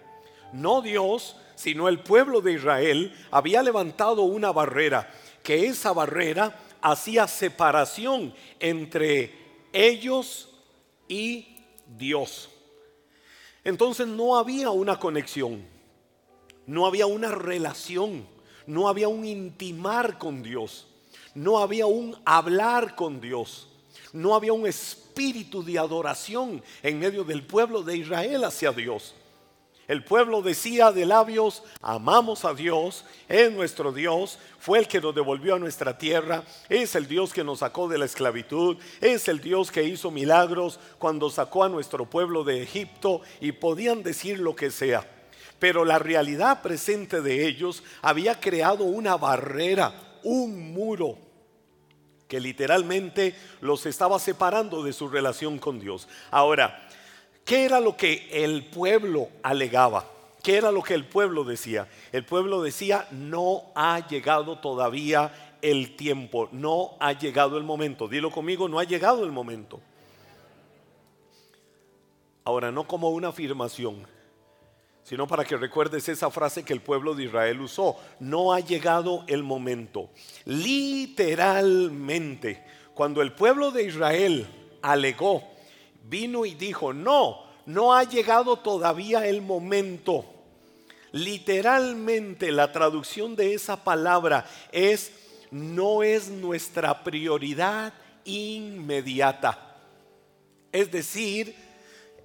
No 0.53 0.81
Dios, 0.81 1.35
sino 1.55 1.87
el 1.89 1.99
pueblo 1.99 2.41
de 2.41 2.53
Israel 2.53 3.13
había 3.31 3.63
levantado 3.63 4.23
una 4.23 4.51
barrera, 4.51 5.11
que 5.43 5.65
esa 5.67 5.93
barrera 5.93 6.59
hacía 6.81 7.27
separación 7.27 8.33
entre 8.59 9.33
ellos 9.73 10.49
y 11.07 11.57
Dios. 11.97 12.49
Entonces 13.65 14.07
no 14.07 14.37
había 14.37 14.69
una 14.69 14.99
conexión, 14.99 15.65
no 16.67 16.85
había 16.85 17.07
una 17.07 17.31
relación, 17.31 18.27
no 18.67 18.87
había 18.87 19.07
un 19.07 19.25
intimar 19.25 20.19
con 20.19 20.43
Dios, 20.43 20.87
no 21.33 21.57
había 21.57 21.87
un 21.87 22.15
hablar 22.25 22.95
con 22.95 23.19
Dios, 23.19 23.67
no 24.13 24.35
había 24.35 24.53
un 24.53 24.67
espíritu 24.67 25.63
de 25.63 25.79
adoración 25.79 26.63
en 26.83 26.99
medio 26.99 27.23
del 27.23 27.43
pueblo 27.43 27.81
de 27.81 27.97
Israel 27.97 28.43
hacia 28.43 28.71
Dios. 28.71 29.15
El 29.87 30.03
pueblo 30.03 30.41
decía 30.41 30.91
de 30.91 31.05
labios, 31.05 31.63
amamos 31.81 32.43
a 32.43 32.55
Dios, 32.55 33.05
es 33.27 33.51
nuestro 33.51 33.91
Dios, 33.91 34.39
fue 34.59 34.79
el 34.79 34.87
que 34.87 34.99
nos 34.99 35.13
devolvió 35.13 35.55
a 35.55 35.59
nuestra 35.59 35.97
tierra, 35.97 36.43
es 36.69 36.95
el 36.95 37.07
Dios 37.07 37.31
que 37.31 37.43
nos 37.43 37.59
sacó 37.59 37.87
de 37.87 37.99
la 37.99 38.05
esclavitud, 38.05 38.77
es 38.99 39.27
el 39.27 39.41
Dios 39.41 39.71
que 39.71 39.83
hizo 39.83 40.09
milagros 40.09 40.79
cuando 40.97 41.29
sacó 41.29 41.63
a 41.63 41.69
nuestro 41.69 42.09
pueblo 42.09 42.43
de 42.43 42.63
Egipto 42.63 43.21
y 43.39 43.51
podían 43.51 44.01
decir 44.01 44.39
lo 44.39 44.55
que 44.55 44.71
sea. 44.71 45.07
Pero 45.59 45.85
la 45.85 45.99
realidad 45.99 46.63
presente 46.63 47.21
de 47.21 47.47
ellos 47.47 47.83
había 48.01 48.39
creado 48.39 48.85
una 48.85 49.17
barrera, 49.17 50.19
un 50.23 50.73
muro 50.73 51.19
que 52.27 52.39
literalmente 52.39 53.35
los 53.61 53.85
estaba 53.85 54.17
separando 54.19 54.83
de 54.83 54.93
su 54.93 55.07
relación 55.07 55.59
con 55.59 55.79
Dios. 55.79 56.07
Ahora, 56.31 56.84
¿Qué 57.45 57.63
era 57.63 57.79
lo 57.79 57.95
que 57.95 58.27
el 58.31 58.65
pueblo 58.65 59.29
alegaba? 59.43 60.03
¿Qué 60.41 60.57
era 60.57 60.71
lo 60.71 60.81
que 60.81 60.95
el 60.95 61.05
pueblo 61.05 61.43
decía? 61.43 61.87
El 62.11 62.25
pueblo 62.25 62.63
decía, 62.63 63.07
no 63.11 63.65
ha 63.75 64.07
llegado 64.07 64.57
todavía 64.57 65.57
el 65.61 65.95
tiempo, 65.95 66.49
no 66.51 66.97
ha 66.99 67.13
llegado 67.13 67.57
el 67.57 67.63
momento. 67.63 68.07
Dilo 68.07 68.31
conmigo, 68.31 68.67
no 68.67 68.79
ha 68.79 68.83
llegado 68.83 69.23
el 69.23 69.31
momento. 69.31 69.79
Ahora, 72.43 72.71
no 72.71 72.87
como 72.87 73.09
una 73.09 73.27
afirmación, 73.27 74.07
sino 75.03 75.27
para 75.27 75.45
que 75.45 75.55
recuerdes 75.55 76.09
esa 76.09 76.31
frase 76.31 76.65
que 76.65 76.73
el 76.73 76.81
pueblo 76.81 77.13
de 77.13 77.25
Israel 77.25 77.61
usó, 77.61 77.95
no 78.19 78.53
ha 78.53 78.59
llegado 78.59 79.23
el 79.27 79.43
momento. 79.43 80.09
Literalmente, 80.45 82.65
cuando 82.95 83.21
el 83.21 83.33
pueblo 83.33 83.69
de 83.69 83.83
Israel 83.83 84.47
alegó, 84.81 85.54
vino 86.09 86.45
y 86.45 86.55
dijo, 86.55 86.93
no, 86.93 87.43
no 87.65 87.93
ha 87.93 88.03
llegado 88.03 88.57
todavía 88.57 89.25
el 89.27 89.41
momento. 89.41 90.25
Literalmente 91.11 92.51
la 92.51 92.71
traducción 92.71 93.35
de 93.35 93.53
esa 93.53 93.83
palabra 93.83 94.45
es, 94.71 95.11
no 95.51 96.03
es 96.03 96.29
nuestra 96.29 97.03
prioridad 97.03 97.93
inmediata. 98.25 99.77
Es 100.71 100.91
decir, 100.91 101.55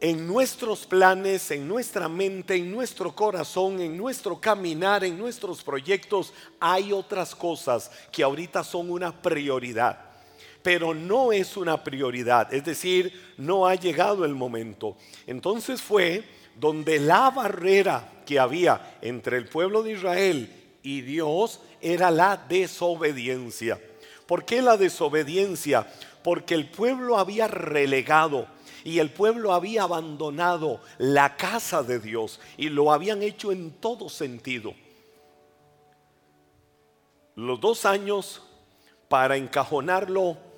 en 0.00 0.26
nuestros 0.26 0.86
planes, 0.86 1.50
en 1.50 1.68
nuestra 1.68 2.08
mente, 2.08 2.56
en 2.56 2.70
nuestro 2.70 3.14
corazón, 3.14 3.80
en 3.80 3.96
nuestro 3.96 4.40
caminar, 4.40 5.04
en 5.04 5.16
nuestros 5.16 5.62
proyectos, 5.62 6.32
hay 6.58 6.92
otras 6.92 7.34
cosas 7.34 7.90
que 8.10 8.22
ahorita 8.22 8.64
son 8.64 8.90
una 8.90 9.22
prioridad 9.22 10.09
pero 10.62 10.94
no 10.94 11.32
es 11.32 11.56
una 11.56 11.82
prioridad, 11.82 12.52
es 12.52 12.64
decir, 12.64 13.34
no 13.38 13.66
ha 13.66 13.74
llegado 13.74 14.24
el 14.24 14.34
momento. 14.34 14.96
Entonces 15.26 15.80
fue 15.80 16.24
donde 16.56 16.98
la 16.98 17.30
barrera 17.30 18.22
que 18.26 18.38
había 18.38 18.98
entre 19.00 19.38
el 19.38 19.48
pueblo 19.48 19.82
de 19.82 19.92
Israel 19.92 20.50
y 20.82 21.00
Dios 21.00 21.60
era 21.80 22.10
la 22.10 22.36
desobediencia. 22.36 23.80
¿Por 24.26 24.44
qué 24.44 24.62
la 24.62 24.76
desobediencia? 24.76 25.86
Porque 26.22 26.54
el 26.54 26.68
pueblo 26.68 27.18
había 27.18 27.48
relegado 27.48 28.46
y 28.84 28.98
el 28.98 29.10
pueblo 29.10 29.52
había 29.52 29.82
abandonado 29.82 30.80
la 30.98 31.36
casa 31.36 31.82
de 31.82 31.98
Dios 31.98 32.40
y 32.56 32.68
lo 32.68 32.92
habían 32.92 33.22
hecho 33.22 33.52
en 33.52 33.72
todo 33.72 34.08
sentido. 34.08 34.74
Los 37.34 37.60
dos 37.60 37.84
años 37.86 38.42
para 39.08 39.36
encajonarlo 39.36 40.49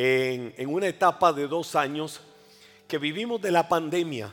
en, 0.00 0.68
una 0.68 0.86
etapa 0.86 1.32
de 1.32 1.48
dos 1.48 1.74
años 1.74 2.20
que 2.86 2.98
vivimos 2.98 3.42
de 3.42 3.50
la 3.50 3.68
pandemia. 3.68 4.32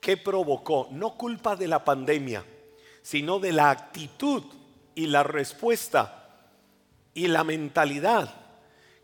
¿Qué 0.00 0.16
provocó? 0.16 0.86
No 0.92 1.16
culpa 1.16 1.56
de 1.56 1.66
la 1.66 1.84
pandemia, 1.84 2.44
sino 3.02 3.40
de 3.40 3.50
la 3.50 3.70
actitud 3.70 4.44
y 4.94 5.08
la 5.08 5.24
respuesta 5.24 6.52
y 7.12 7.26
la 7.26 7.42
mentalidad 7.42 8.32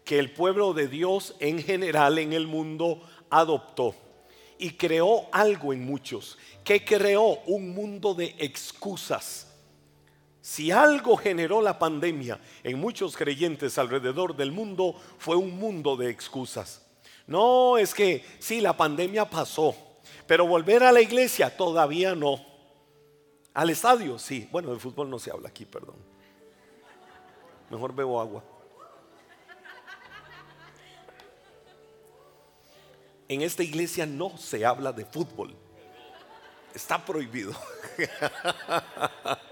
que 0.04 0.20
el 0.20 0.30
pueblo 0.30 0.74
de 0.74 0.86
Dios 0.86 1.34
en 1.40 1.60
general 1.60 2.18
en 2.18 2.32
el 2.32 2.46
mundo 2.46 3.02
adoptó. 3.28 3.96
Y 4.58 4.74
creó 4.74 5.26
algo 5.32 5.72
en 5.72 5.84
muchos, 5.84 6.38
que 6.62 6.84
creó 6.84 7.40
un 7.46 7.74
mundo 7.74 8.14
de 8.14 8.36
excusas 8.38 9.51
si 10.52 10.70
algo 10.70 11.16
generó 11.16 11.62
la 11.62 11.78
pandemia 11.78 12.38
en 12.62 12.78
muchos 12.78 13.16
creyentes 13.16 13.78
alrededor 13.78 14.36
del 14.36 14.52
mundo 14.52 14.94
fue 15.16 15.34
un 15.34 15.58
mundo 15.58 15.96
de 15.96 16.10
excusas. 16.10 16.84
No, 17.26 17.78
es 17.78 17.94
que 17.94 18.22
sí, 18.38 18.60
la 18.60 18.76
pandemia 18.76 19.24
pasó, 19.24 19.74
pero 20.26 20.46
volver 20.46 20.82
a 20.82 20.92
la 20.92 21.00
iglesia 21.00 21.56
todavía 21.56 22.14
no. 22.14 22.38
Al 23.54 23.70
estadio, 23.70 24.18
sí. 24.18 24.46
Bueno, 24.52 24.74
de 24.74 24.78
fútbol 24.78 25.08
no 25.08 25.18
se 25.18 25.30
habla 25.30 25.48
aquí, 25.48 25.64
perdón. 25.64 25.96
Mejor 27.70 27.94
bebo 27.94 28.20
agua. 28.20 28.44
En 33.26 33.40
esta 33.40 33.62
iglesia 33.62 34.04
no 34.04 34.36
se 34.36 34.66
habla 34.66 34.92
de 34.92 35.06
fútbol. 35.06 35.56
está 36.74 37.02
prohibido. 37.02 37.54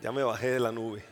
ya 0.00 0.12
me 0.12 0.22
bajé 0.22 0.50
de 0.50 0.60
la 0.60 0.72
nube. 0.72 1.04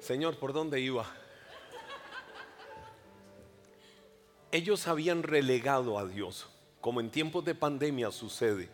Señor, 0.00 0.36
¿por 0.38 0.52
dónde 0.52 0.80
iba? 0.80 1.06
Ellos 4.52 4.86
habían 4.86 5.22
relegado 5.22 5.98
a 5.98 6.06
Dios, 6.06 6.48
como 6.80 7.00
en 7.00 7.10
tiempos 7.10 7.44
de 7.44 7.54
pandemia 7.54 8.10
sucede, 8.10 8.68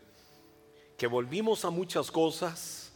que 0.98 1.06
volvimos 1.06 1.64
a 1.64 1.70
muchas 1.70 2.10
cosas 2.10 2.90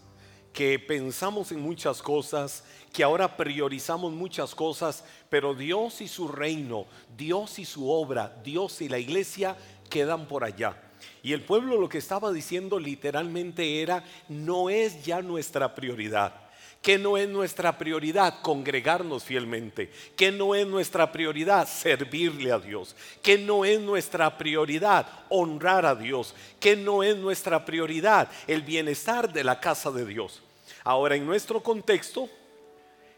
que 0.54 0.78
pensamos 0.78 1.50
en 1.50 1.61
muchas 1.61 2.00
cosas, 2.00 2.62
que 2.92 3.02
ahora 3.02 3.37
priorizamos 3.37 4.12
muchas 4.12 4.54
cosas, 4.54 5.04
pero 5.28 5.52
Dios 5.52 6.00
y 6.00 6.06
su 6.06 6.28
reino, 6.28 6.87
Dios 7.16 7.59
y 7.59 7.64
su 7.64 7.90
obra, 7.90 8.40
Dios 8.44 8.80
y 8.80 8.88
la 8.88 9.00
iglesia 9.00 9.56
quedan 9.90 10.28
por 10.28 10.44
allá. 10.44 10.80
Y 11.23 11.32
el 11.32 11.42
pueblo 11.42 11.78
lo 11.78 11.88
que 11.88 11.99
estaba 11.99 12.32
diciendo 12.32 12.78
literalmente 12.78 13.80
era, 13.82 14.04
no 14.28 14.70
es 14.70 15.04
ya 15.04 15.23
nuestra 15.23 15.75
prioridad. 15.75 16.34
Que 16.82 16.99
no 16.99 17.16
es 17.16 17.28
nuestra 17.28 17.78
prioridad 17.78 18.42
congregarnos 18.42 19.25
fielmente, 19.25 19.90
que 20.16 20.30
no 20.30 20.54
es 20.54 20.66
nuestra 20.66 21.11
prioridad 21.11 21.66
servirle 21.66 22.52
a 22.52 22.58
Dios, 22.58 22.94
que 23.23 23.38
no 23.38 23.64
es 23.64 23.80
nuestra 23.80 24.37
prioridad 24.37 25.06
honrar 25.30 25.87
a 25.87 25.94
Dios, 25.94 26.34
que 26.61 26.76
no 26.76 27.02
es 27.02 27.16
nuestra 27.16 27.64
prioridad 27.64 28.28
el 28.46 28.61
bienestar 28.61 29.32
de 29.32 29.44
la 29.44 29.61
casa 29.61 29.90
de 29.90 30.04
Dios. 30.04 30.42
Ahora, 30.82 31.16
en 31.16 31.25
nuestro 31.25 31.62
contexto 31.62 32.28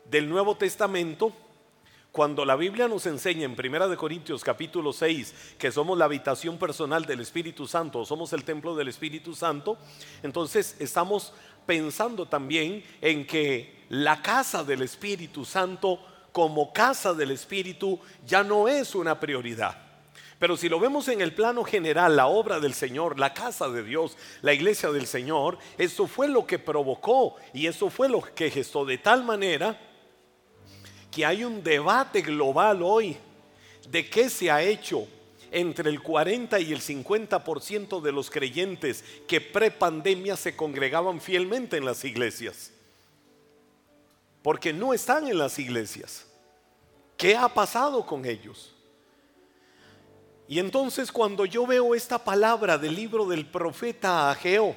del 0.04 0.28
Nuevo 0.28 0.56
Testamento, 0.56 1.32
cuando 2.16 2.46
la 2.46 2.56
Biblia 2.56 2.88
nos 2.88 3.04
enseña 3.04 3.44
en 3.44 3.54
1 3.62 3.94
Corintios 3.98 4.42
capítulo 4.42 4.94
6 4.94 5.34
que 5.58 5.70
somos 5.70 5.98
la 5.98 6.06
habitación 6.06 6.56
personal 6.56 7.04
del 7.04 7.20
Espíritu 7.20 7.66
Santo, 7.66 8.06
somos 8.06 8.32
el 8.32 8.42
templo 8.42 8.74
del 8.74 8.88
Espíritu 8.88 9.34
Santo, 9.34 9.76
entonces 10.22 10.76
estamos 10.78 11.34
pensando 11.66 12.24
también 12.24 12.82
en 13.02 13.26
que 13.26 13.84
la 13.90 14.22
casa 14.22 14.64
del 14.64 14.80
Espíritu 14.80 15.44
Santo 15.44 16.00
como 16.32 16.72
casa 16.72 17.12
del 17.12 17.32
Espíritu 17.32 18.00
ya 18.26 18.42
no 18.42 18.66
es 18.66 18.94
una 18.94 19.20
prioridad. 19.20 19.76
Pero 20.38 20.56
si 20.56 20.70
lo 20.70 20.80
vemos 20.80 21.08
en 21.08 21.20
el 21.20 21.34
plano 21.34 21.64
general, 21.64 22.16
la 22.16 22.28
obra 22.28 22.60
del 22.60 22.72
Señor, 22.72 23.18
la 23.18 23.34
casa 23.34 23.68
de 23.68 23.82
Dios, 23.82 24.16
la 24.40 24.54
iglesia 24.54 24.90
del 24.90 25.06
Señor, 25.06 25.58
eso 25.76 26.06
fue 26.06 26.28
lo 26.28 26.46
que 26.46 26.58
provocó 26.58 27.36
y 27.52 27.66
eso 27.66 27.90
fue 27.90 28.08
lo 28.08 28.22
que 28.22 28.50
gestó 28.50 28.86
de 28.86 28.96
tal 28.96 29.22
manera 29.22 29.78
que 31.16 31.24
hay 31.24 31.44
un 31.44 31.62
debate 31.62 32.20
global 32.20 32.82
hoy 32.82 33.16
de 33.88 34.06
qué 34.10 34.28
se 34.28 34.50
ha 34.50 34.60
hecho 34.60 35.08
entre 35.50 35.88
el 35.88 36.02
40 36.02 36.60
y 36.60 36.74
el 36.74 36.82
50% 36.82 38.02
de 38.02 38.12
los 38.12 38.28
creyentes 38.28 39.02
que 39.26 39.40
pre-pandemia 39.40 40.36
se 40.36 40.54
congregaban 40.54 41.22
fielmente 41.22 41.78
en 41.78 41.86
las 41.86 42.04
iglesias. 42.04 42.70
Porque 44.42 44.74
no 44.74 44.92
están 44.92 45.26
en 45.26 45.38
las 45.38 45.58
iglesias. 45.58 46.26
¿Qué 47.16 47.34
ha 47.34 47.48
pasado 47.48 48.04
con 48.04 48.26
ellos? 48.26 48.74
Y 50.46 50.58
entonces 50.58 51.10
cuando 51.10 51.46
yo 51.46 51.66
veo 51.66 51.94
esta 51.94 52.22
palabra 52.22 52.76
del 52.76 52.94
libro 52.94 53.24
del 53.24 53.46
profeta 53.46 54.30
Ageo, 54.30 54.76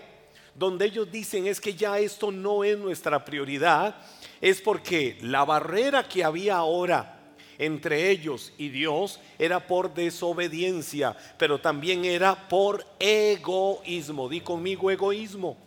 donde 0.55 0.86
ellos 0.86 1.12
dicen 1.12 1.48
es 1.48 1.60
que 1.60 1.74
ya 1.74 2.00
esto 2.00 2.31
no 2.31 2.63
es 2.63 2.77
nuestra 2.77 3.25
prioridad, 3.25 3.93
es 4.41 4.62
porque 4.62 5.17
la 5.22 5.46
barrera 5.46 6.08
que 6.08 6.24
había 6.24 6.58
ahora 6.58 7.19
entre 7.60 8.10
ellos 8.10 8.53
y 8.58 8.69
Dios 8.69 9.19
era 9.38 9.67
por 9.67 9.93
desobediencia, 9.93 11.15
pero 11.38 11.60
también 11.60 12.05
era 12.05 12.48
por 12.48 12.86
egoísmo. 13.00 14.29
Di 14.29 14.39
conmigo 14.39 14.89
egoísmo. 14.89 15.58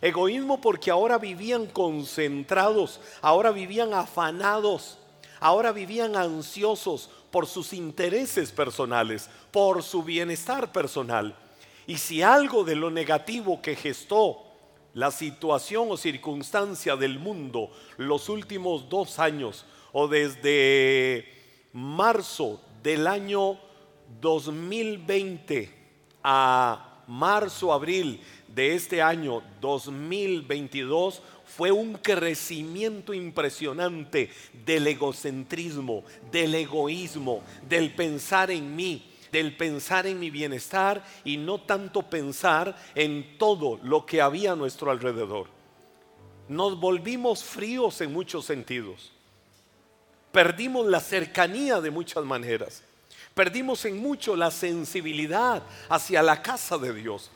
Egoísmo 0.00 0.60
porque 0.60 0.90
ahora 0.90 1.18
vivían 1.18 1.66
concentrados, 1.66 3.00
ahora 3.20 3.50
vivían 3.50 3.92
afanados, 3.92 4.98
ahora 5.38 5.72
vivían 5.72 6.16
ansiosos 6.16 7.10
por 7.30 7.46
sus 7.46 7.74
intereses 7.74 8.50
personales, 8.50 9.28
por 9.50 9.82
su 9.82 10.02
bienestar 10.02 10.72
personal. 10.72 11.36
Y 11.86 11.98
si 11.98 12.22
algo 12.22 12.64
de 12.64 12.76
lo 12.76 12.90
negativo 12.90 13.60
que 13.60 13.76
gestó 13.76 14.45
la 14.96 15.10
situación 15.10 15.88
o 15.90 15.96
circunstancia 15.98 16.96
del 16.96 17.18
mundo 17.18 17.70
los 17.98 18.30
últimos 18.30 18.88
dos 18.88 19.18
años 19.18 19.66
o 19.92 20.08
desde 20.08 21.26
marzo 21.74 22.62
del 22.82 23.06
año 23.06 23.58
2020 24.22 25.70
a 26.24 27.02
marzo, 27.06 27.74
abril 27.74 28.22
de 28.48 28.74
este 28.74 29.02
año 29.02 29.42
2022 29.60 31.20
fue 31.44 31.70
un 31.70 31.92
crecimiento 31.94 33.12
impresionante 33.12 34.30
del 34.64 34.86
egocentrismo, 34.86 36.04
del 36.32 36.54
egoísmo, 36.54 37.42
del 37.68 37.94
pensar 37.94 38.50
en 38.50 38.74
mí, 38.74 39.04
del 39.36 39.56
pensar 39.56 40.06
en 40.06 40.18
mi 40.18 40.30
bienestar 40.30 41.04
y 41.24 41.36
no 41.36 41.60
tanto 41.60 42.02
pensar 42.02 42.76
en 42.94 43.38
todo 43.38 43.78
lo 43.82 44.06
que 44.06 44.20
había 44.20 44.52
a 44.52 44.56
nuestro 44.56 44.90
alrededor. 44.90 45.48
Nos 46.48 46.78
volvimos 46.78 47.44
fríos 47.44 48.00
en 48.00 48.12
muchos 48.12 48.44
sentidos 48.44 49.12
perdimos 50.36 50.86
la 50.86 51.00
cercanía 51.00 51.80
de 51.80 51.90
muchas 51.90 52.22
maneras. 52.22 52.82
Perdimos 53.32 53.82
en 53.86 53.96
mucho 53.96 54.36
la 54.36 54.50
sensibilidad 54.50 55.62
hacia 55.88 56.22
la 56.22 56.42
casa 56.42 56.76
de 56.76 56.92
Dios. 56.92 57.30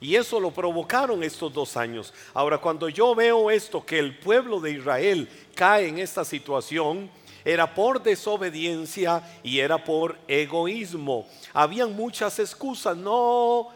Y 0.00 0.14
eso 0.14 0.40
lo 0.40 0.50
provocaron 0.50 1.22
estos 1.22 1.52
dos 1.52 1.76
años. 1.76 2.14
Ahora, 2.32 2.56
cuando 2.56 2.88
yo 2.88 3.14
veo 3.14 3.50
esto, 3.50 3.84
que 3.84 3.98
el 3.98 4.16
pueblo 4.16 4.60
de 4.60 4.70
Israel 4.70 5.28
cae 5.54 5.88
en 5.88 5.98
esta 5.98 6.24
situación, 6.24 7.10
era 7.44 7.74
por 7.74 8.02
desobediencia 8.02 9.22
y 9.42 9.58
era 9.58 9.82
por 9.82 10.18
egoísmo. 10.28 11.26
Habían 11.52 11.94
muchas 11.94 12.38
excusas. 12.38 12.96
No, 12.96 13.68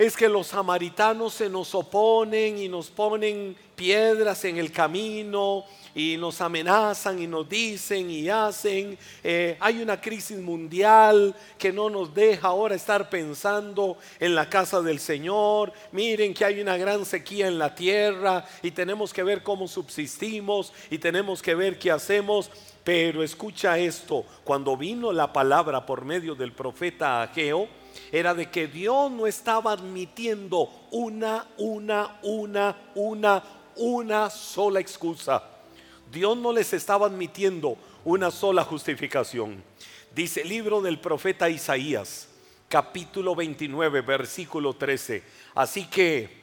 es 0.00 0.16
que 0.16 0.28
los 0.28 0.46
samaritanos 0.46 1.34
se 1.34 1.50
nos 1.50 1.74
oponen 1.74 2.56
y 2.56 2.68
nos 2.68 2.88
ponen 2.88 3.54
piedras 3.76 4.44
en 4.46 4.56
el 4.56 4.72
camino 4.72 5.64
y 5.94 6.16
nos 6.16 6.40
amenazan 6.40 7.18
y 7.18 7.26
nos 7.26 7.48
dicen 7.48 8.10
y 8.10 8.28
hacen. 8.28 8.96
Eh, 9.22 9.56
hay 9.60 9.82
una 9.82 10.00
crisis 10.00 10.38
mundial 10.38 11.34
que 11.58 11.72
no 11.72 11.90
nos 11.90 12.14
deja 12.14 12.48
ahora 12.48 12.74
estar 12.74 13.10
pensando 13.10 13.98
en 14.18 14.34
la 14.34 14.48
casa 14.48 14.80
del 14.80 15.00
Señor. 15.00 15.72
Miren 15.92 16.32
que 16.32 16.44
hay 16.44 16.60
una 16.60 16.76
gran 16.76 17.04
sequía 17.04 17.48
en 17.48 17.58
la 17.58 17.74
tierra 17.74 18.46
y 18.62 18.70
tenemos 18.70 19.12
que 19.12 19.22
ver 19.22 19.42
cómo 19.42 19.68
subsistimos 19.68 20.72
y 20.90 20.96
tenemos 20.96 21.42
que 21.42 21.54
ver 21.54 21.78
qué 21.78 21.90
hacemos. 21.90 22.50
Pero 22.84 23.22
escucha 23.22 23.78
esto, 23.78 24.24
cuando 24.44 24.76
vino 24.76 25.12
la 25.12 25.32
palabra 25.32 25.84
por 25.84 26.04
medio 26.04 26.34
del 26.34 26.52
profeta 26.52 27.22
Ageo, 27.22 27.68
era 28.10 28.34
de 28.34 28.50
que 28.50 28.66
Dios 28.66 29.10
no 29.10 29.26
estaba 29.26 29.72
admitiendo 29.72 30.70
una, 30.90 31.46
una, 31.58 32.18
una, 32.22 32.76
una, 32.94 33.42
una 33.76 34.30
sola 34.30 34.80
excusa. 34.80 35.42
Dios 36.10 36.36
no 36.36 36.52
les 36.52 36.72
estaba 36.72 37.06
admitiendo 37.06 37.76
una 38.04 38.30
sola 38.30 38.64
justificación. 38.64 39.62
Dice 40.14 40.42
el 40.42 40.48
libro 40.48 40.80
del 40.80 40.98
profeta 40.98 41.48
Isaías, 41.48 42.28
capítulo 42.68 43.34
29, 43.36 44.00
versículo 44.00 44.74
13. 44.74 45.22
Así 45.54 45.86
que 45.86 46.40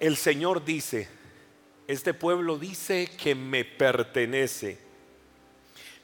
el 0.00 0.16
Señor 0.16 0.64
dice, 0.64 1.08
este 1.86 2.12
pueblo 2.14 2.58
dice 2.58 3.10
que 3.16 3.34
me 3.34 3.64
pertenece, 3.64 4.78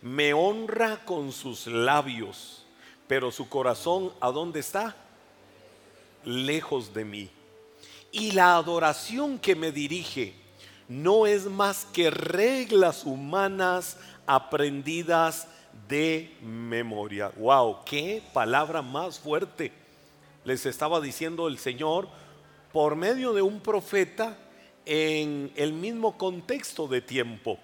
me 0.02 0.34
honra 0.34 1.04
con 1.04 1.30
sus 1.30 1.68
labios, 1.68 2.66
pero 3.06 3.30
su 3.30 3.48
corazón, 3.48 4.12
¿a 4.20 4.32
dónde 4.32 4.58
está? 4.58 4.96
Lejos 6.24 6.92
de 6.92 7.04
mí. 7.04 7.30
Y 8.10 8.32
la 8.32 8.56
adoración 8.56 9.38
que 9.38 9.54
me 9.54 9.70
dirige, 9.70 10.34
no 10.88 11.26
es 11.26 11.46
más 11.46 11.86
que 11.86 12.10
reglas 12.10 13.04
humanas 13.04 13.96
aprendidas 14.26 15.46
de 15.88 16.36
memoria. 16.42 17.30
Wow, 17.36 17.84
qué 17.84 18.22
palabra 18.34 18.82
más 18.82 19.20
fuerte. 19.20 19.72
Les 20.44 20.66
estaba 20.66 21.00
diciendo 21.00 21.46
el 21.46 21.58
Señor 21.58 22.08
por 22.72 22.96
medio 22.96 23.32
de 23.32 23.42
un 23.42 23.60
profeta 23.60 24.36
en 24.84 25.52
el 25.54 25.72
mismo 25.72 26.18
contexto 26.18 26.88
de 26.88 27.00
tiempo, 27.00 27.58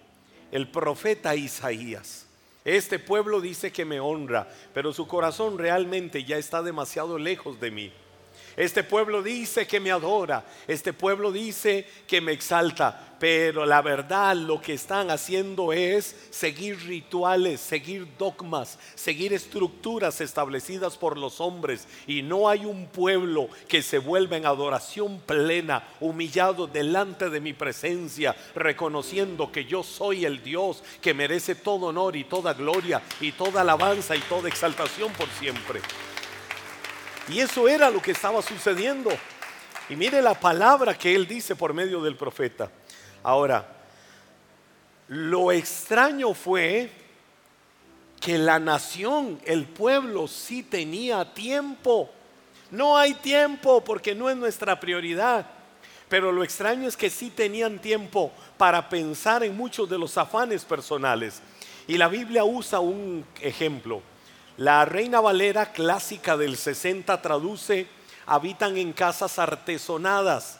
el 0.53 0.71
profeta 0.71 1.35
Isaías. 1.35 2.28
Este 2.69 2.99
pueblo 2.99 3.41
dice 3.41 3.73
que 3.73 3.87
me 3.87 3.99
honra, 3.99 4.47
pero 4.75 4.93
su 4.93 5.07
corazón 5.07 5.57
realmente 5.57 6.25
ya 6.25 6.37
está 6.37 6.63
demasiado 6.63 7.19
lejos 7.19 7.59
de 7.61 7.71
mí. 7.71 7.93
Este 8.59 8.83
pueblo 8.83 9.23
dice 9.23 9.69
que 9.69 9.79
me 9.79 9.93
adora, 9.93 10.45
este 10.67 10.93
pueblo 10.93 11.31
dice 11.31 11.87
que 12.09 12.21
me 12.21 12.33
exalta, 12.33 13.15
pero 13.21 13.65
la 13.65 13.83
verdad 13.83 14.35
lo 14.35 14.61
que 14.61 14.73
están 14.75 15.13
haciendo 15.13 15.73
es 15.73 16.17
seguir 16.31 16.77
rituales, 16.85 17.61
seguir 17.61 18.09
dogmas, 18.19 18.81
seguir 18.97 19.33
estructuras 19.33 20.21
establecidas 20.21 20.97
por 20.97 21.19
los 21.19 21.41
hombres. 21.41 21.87
Y 22.09 22.23
no 22.23 22.49
hay 22.49 22.65
un 22.65 22.87
pueblo 22.87 23.49
que 23.69 23.81
se 23.81 23.99
vuelva 23.99 24.37
en 24.37 24.45
adoración 24.45 25.21
plena, 25.21 25.87
humillado 26.01 26.67
delante 26.67 27.31
de 27.31 27.41
mi 27.41 27.53
presencia, 27.53 28.35
reconociendo 28.57 29.53
que 29.53 29.67
yo 29.67 29.85
soy 29.85 30.25
el 30.25 30.43
Dios 30.43 30.83
que 31.01 31.15
merece 31.15 31.55
todo 31.55 31.87
honor 31.87 32.17
y 32.17 32.25
toda 32.25 32.55
gloria 32.55 33.03
y 33.21 33.31
toda 33.31 33.61
alabanza 33.61 34.17
y 34.17 34.21
toda 34.23 34.49
exaltación 34.49 35.13
por 35.13 35.29
siempre. 35.29 35.81
Y 37.31 37.41
eso 37.41 37.69
era 37.69 37.91
lo 37.91 38.01
que 38.01 38.13
estaba 38.13 38.41
sucediendo. 38.43 39.11
Y 39.89 39.97
mire 39.97 40.23
la 40.23 40.35
palabra 40.35 40.97
que 40.97 41.15
él 41.15 41.27
dice 41.27 41.57
por 41.57 41.75
medio 41.75 42.01
del 42.03 42.17
profeta. 42.17 42.71
Ahora, 43.23 43.67
lo 45.09 45.53
extraño 45.53 46.35
fue 46.35 46.91
que 48.21 48.39
la 48.39 48.59
nación, 48.59 49.41
el 49.45 49.65
pueblo, 49.65 50.29
sí 50.29 50.63
tenía 50.63 51.35
tiempo. 51.35 52.11
No 52.71 52.97
hay 52.97 53.15
tiempo 53.15 53.83
porque 53.83 54.15
no 54.15 54.29
es 54.29 54.37
nuestra 54.37 54.79
prioridad. 54.79 55.47
Pero 56.09 56.33
lo 56.33 56.43
extraño 56.43 56.89
es 56.89 56.97
que 56.97 57.11
sí 57.11 57.31
tenían 57.31 57.79
tiempo 57.79 58.33
para 58.57 58.89
pensar 58.89 59.43
en 59.43 59.57
muchos 59.57 59.89
de 59.89 59.99
los 59.99 60.17
afanes 60.17 60.65
personales. 60.65 61.41
Y 61.87 61.97
la 61.99 62.09
Biblia 62.09 62.45
usa 62.45 62.81
un 62.81 63.25
ejemplo. 63.41 64.03
La 64.59 64.85
Reina 64.85 65.21
Valera 65.21 65.71
clásica 65.71 66.37
del 66.37 66.57
60 66.57 67.23
traduce, 67.23 67.87
habitan 68.27 68.77
en 68.77 68.93
casas 68.93 69.39
artesonadas. 69.39 70.59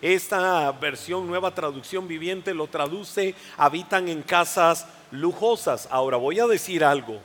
Esta 0.00 0.70
versión, 0.70 1.26
nueva 1.26 1.52
traducción 1.52 2.06
viviente, 2.06 2.54
lo 2.54 2.68
traduce, 2.68 3.34
habitan 3.56 4.06
en 4.06 4.22
casas 4.22 4.86
lujosas. 5.10 5.88
Ahora 5.90 6.18
voy 6.18 6.38
a 6.38 6.46
decir 6.46 6.84
algo. 6.84 7.20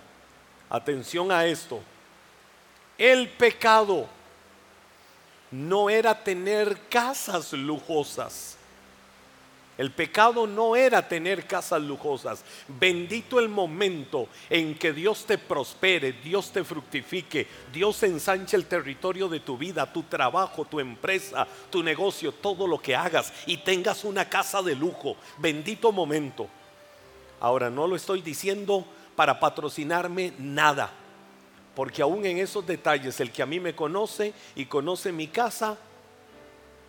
Atención 0.71 1.32
a 1.32 1.45
esto. 1.45 1.82
El 2.97 3.30
pecado 3.30 4.08
no 5.51 5.88
era 5.88 6.23
tener 6.23 6.80
casas 6.89 7.53
lujosas. 7.53 8.58
El 9.78 9.92
pecado 9.92 10.48
no 10.48 10.76
era 10.76 11.08
tener 11.08 11.46
casas 11.46 11.82
lujosas. 11.84 12.44
Bendito 12.68 13.40
el 13.40 13.48
momento 13.48 14.28
en 14.50 14.74
que 14.74 14.92
Dios 14.92 15.26
te 15.26 15.38
prospere, 15.38 16.13
Dios 16.13 16.52
te 16.52 16.63
fructifique, 16.63 17.48
Dios 17.72 18.02
ensanche 18.02 18.58
el 18.58 18.66
territorio 18.66 19.30
de 19.30 19.40
tu 19.40 19.56
vida, 19.56 19.92
tu 19.94 20.04
trabajo, 20.04 20.66
tu 20.66 20.80
empresa, 20.80 21.48
tu 21.70 21.84
negocio, 21.84 22.32
todo 22.32 22.66
lo 22.66 22.82
que 22.82 22.96
hagas 22.96 23.32
y 23.46 23.58
tengas 23.58 24.04
una 24.04 24.28
casa 24.28 24.63
de 24.63 24.76
lujo. 24.76 25.16
Bendito 25.38 25.92
momento. 25.92 26.48
Ahora, 27.40 27.70
no 27.70 27.86
lo 27.86 27.96
estoy 27.96 28.24
diciendo 28.24 28.84
para 29.16 29.40
patrocinarme 29.40 30.34
nada, 30.40 30.92
porque 31.76 32.02
aún 32.02 32.26
en 32.26 32.40
esos 32.40 32.66
detalles, 32.66 33.20
el 33.20 33.32
que 33.32 33.44
a 33.44 33.46
mí 33.46 33.60
me 33.60 33.76
conoce 33.76 34.34
y 34.56 34.66
conoce 34.66 35.12
mi 35.12 35.28
casa, 35.28 35.78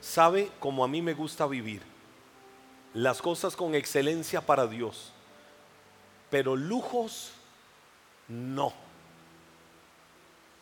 sabe 0.01 0.51
cómo 0.59 0.85
a 0.85 0.89
mí 0.89 1.03
me 1.03 1.13
gusta 1.13 1.47
vivir 1.47 1.88
las 2.95 3.21
cosas 3.23 3.57
con 3.57 3.75
excelencia 3.75 4.41
para 4.41 4.67
Dios, 4.67 5.13
pero 6.31 6.57
lujos 6.57 7.33
no. 8.29 8.73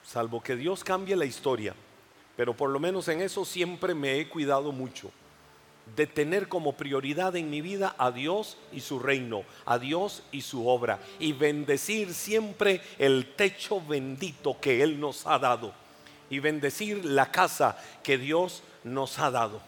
Salvo 0.04 0.42
que 0.42 0.56
Dios 0.56 0.84
cambie 0.84 1.16
la 1.16 1.24
historia, 1.24 1.74
pero 2.36 2.56
por 2.56 2.70
lo 2.70 2.78
menos 2.78 3.08
en 3.08 3.22
eso 3.22 3.44
siempre 3.44 3.94
me 3.94 4.18
he 4.18 4.28
cuidado 4.28 4.72
mucho 4.72 5.10
de 5.94 6.06
tener 6.06 6.48
como 6.48 6.72
prioridad 6.72 7.36
en 7.36 7.48
mi 7.48 7.60
vida 7.60 7.94
a 7.98 8.10
Dios 8.10 8.56
y 8.72 8.80
su 8.80 8.98
reino, 8.98 9.44
a 9.64 9.78
Dios 9.78 10.24
y 10.32 10.40
su 10.42 10.66
obra, 10.66 10.98
y 11.20 11.32
bendecir 11.32 12.12
siempre 12.12 12.80
el 12.98 13.34
techo 13.36 13.80
bendito 13.80 14.60
que 14.60 14.82
Él 14.82 14.98
nos 14.98 15.26
ha 15.26 15.38
dado, 15.38 15.72
y 16.28 16.40
bendecir 16.40 17.04
la 17.04 17.30
casa 17.30 17.78
que 18.02 18.18
Dios 18.18 18.64
nos 18.82 19.18
ha 19.20 19.30
dado. 19.30 19.60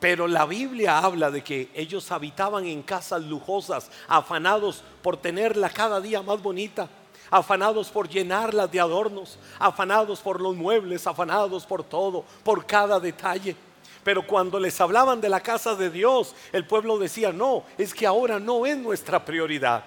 Pero 0.00 0.26
la 0.26 0.46
Biblia 0.46 0.98
habla 0.98 1.30
de 1.30 1.44
que 1.44 1.68
ellos 1.74 2.10
habitaban 2.10 2.64
en 2.64 2.82
casas 2.82 3.22
lujosas, 3.22 3.90
afanados 4.08 4.82
por 5.02 5.18
tenerla 5.18 5.68
cada 5.68 6.00
día 6.00 6.22
más 6.22 6.42
bonita, 6.42 6.88
afanados 7.30 7.90
por 7.90 8.08
llenarlas 8.08 8.72
de 8.72 8.80
adornos, 8.80 9.38
afanados 9.58 10.20
por 10.20 10.40
los 10.40 10.56
muebles, 10.56 11.06
afanados 11.06 11.66
por 11.66 11.84
todo, 11.84 12.24
por 12.42 12.64
cada 12.64 12.98
detalle. 12.98 13.54
Pero 14.02 14.26
cuando 14.26 14.58
les 14.58 14.80
hablaban 14.80 15.20
de 15.20 15.28
la 15.28 15.40
casa 15.40 15.74
de 15.74 15.90
Dios, 15.90 16.34
el 16.50 16.66
pueblo 16.66 16.96
decía, 16.96 17.30
no, 17.30 17.64
es 17.76 17.92
que 17.92 18.06
ahora 18.06 18.40
no 18.40 18.64
es 18.64 18.78
nuestra 18.78 19.22
prioridad. 19.22 19.84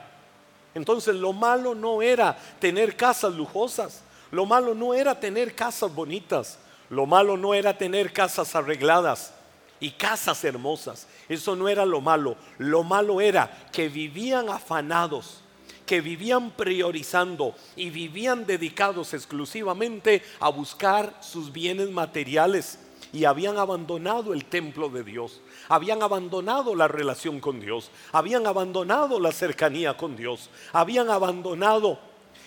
Entonces 0.75 1.15
lo 1.15 1.33
malo 1.33 1.73
no 1.73 2.03
era 2.03 2.37
tener 2.59 2.95
casas 2.95 3.33
lujosas, 3.33 4.03
lo 4.29 4.45
malo 4.45 4.75
no 4.75 4.93
era 4.93 5.19
tener 5.19 5.55
casas 5.55 5.93
bonitas, 5.93 6.59
lo 6.91 7.07
malo 7.07 7.35
no 7.35 7.55
era 7.55 7.75
tener 7.75 8.13
casas 8.13 8.55
arregladas 8.55 9.33
y 9.83 9.91
casas 9.91 10.45
hermosas. 10.45 11.07
Eso 11.27 11.57
no 11.57 11.67
era 11.67 11.85
lo 11.85 11.99
malo. 11.99 12.37
Lo 12.57 12.83
malo 12.83 13.19
era 13.19 13.67
que 13.73 13.89
vivían 13.89 14.47
afanados, 14.47 15.41
que 15.85 15.99
vivían 15.99 16.51
priorizando 16.51 17.53
y 17.75 17.89
vivían 17.89 18.45
dedicados 18.45 19.13
exclusivamente 19.13 20.23
a 20.39 20.47
buscar 20.47 21.19
sus 21.21 21.51
bienes 21.51 21.91
materiales 21.91 22.79
y 23.11 23.25
habían 23.25 23.57
abandonado 23.57 24.33
el 24.33 24.45
templo 24.45 24.87
de 24.87 25.03
Dios, 25.03 25.41
habían 25.67 26.01
abandonado 26.01 26.75
la 26.75 26.87
relación 26.87 27.41
con 27.41 27.59
Dios, 27.59 27.91
habían 28.13 28.47
abandonado 28.47 29.19
la 29.19 29.33
cercanía 29.33 29.97
con 29.97 30.15
Dios, 30.15 30.49
habían 30.71 31.09
abandonado 31.09 31.99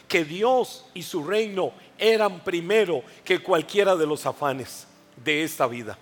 que 0.09 0.25
Dios 0.25 0.87
y 0.95 1.03
su 1.03 1.23
reino 1.23 1.73
eran 1.99 2.41
primero 2.41 3.03
que 3.27 3.43
cualquiera 3.43 3.95
de 3.95 4.07
los 4.07 4.25
afanes 4.25 4.87
de 5.23 5.45
esta 5.45 5.67
vida 5.67 5.99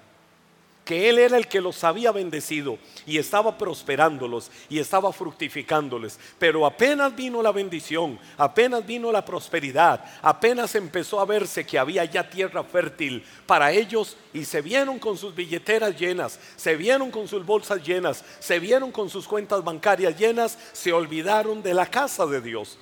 que 0.84 1.08
Él 1.08 1.18
era 1.18 1.36
el 1.36 1.48
que 1.48 1.60
los 1.60 1.82
había 1.82 2.12
bendecido 2.12 2.78
y 3.06 3.18
estaba 3.18 3.56
prosperándolos 3.56 4.50
y 4.68 4.78
estaba 4.78 5.12
fructificándoles. 5.12 6.18
Pero 6.38 6.66
apenas 6.66 7.14
vino 7.16 7.42
la 7.42 7.52
bendición, 7.52 8.18
apenas 8.36 8.84
vino 8.84 9.10
la 9.10 9.24
prosperidad, 9.24 10.04
apenas 10.20 10.74
empezó 10.74 11.20
a 11.20 11.24
verse 11.24 11.64
que 11.64 11.78
había 11.78 12.04
ya 12.04 12.28
tierra 12.28 12.62
fértil 12.62 13.24
para 13.46 13.72
ellos 13.72 14.16
y 14.32 14.44
se 14.44 14.60
vieron 14.60 14.98
con 14.98 15.16
sus 15.16 15.34
billeteras 15.34 15.98
llenas, 15.98 16.38
se 16.56 16.76
vieron 16.76 17.10
con 17.10 17.26
sus 17.26 17.44
bolsas 17.44 17.82
llenas, 17.82 18.24
se 18.38 18.58
vieron 18.58 18.92
con 18.92 19.08
sus 19.08 19.26
cuentas 19.26 19.64
bancarias 19.64 20.18
llenas, 20.18 20.58
se 20.72 20.92
olvidaron 20.92 21.62
de 21.62 21.74
la 21.74 21.86
casa 21.86 22.26
de 22.26 22.40
Dios. 22.40 22.78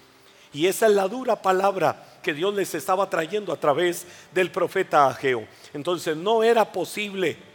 Y 0.52 0.66
esa 0.66 0.86
es 0.86 0.92
la 0.92 1.08
dura 1.08 1.40
palabra 1.40 2.04
que 2.22 2.34
Dios 2.34 2.54
les 2.54 2.74
estaba 2.74 3.08
trayendo 3.08 3.52
a 3.52 3.56
través 3.56 4.06
del 4.32 4.50
profeta 4.50 5.06
Ageo. 5.06 5.46
Entonces 5.72 6.16
no 6.16 6.42
era 6.42 6.70
posible 6.70 7.51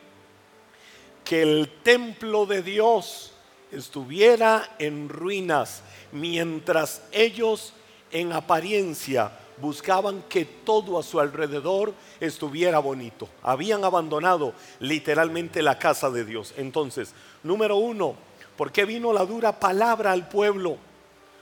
que 1.28 1.42
el 1.42 1.70
templo 1.84 2.46
de 2.46 2.62
Dios 2.62 3.34
estuviera 3.74 4.76
en 4.80 5.10
ruinas, 5.10 5.82
mientras 6.14 7.02
ellos 7.12 7.74
en 8.12 8.32
apariencia 8.32 9.32
buscaban 9.58 10.24
que 10.30 10.46
todo 10.46 10.98
a 10.98 11.04
su 11.04 11.20
alrededor 11.20 11.94
estuviera 12.22 12.80
bonito. 12.80 13.28
Habían 13.44 13.84
abandonado 13.84 14.54
literalmente 14.80 15.62
la 15.62 15.78
casa 15.78 16.10
de 16.10 16.24
Dios. 16.24 16.54
Entonces, 16.56 17.14
número 17.44 17.76
uno, 17.76 18.16
¿por 18.56 18.72
qué 18.72 18.86
vino 18.86 19.12
la 19.12 19.26
dura 19.26 19.60
palabra 19.60 20.14
al 20.14 20.30
pueblo? 20.30 20.78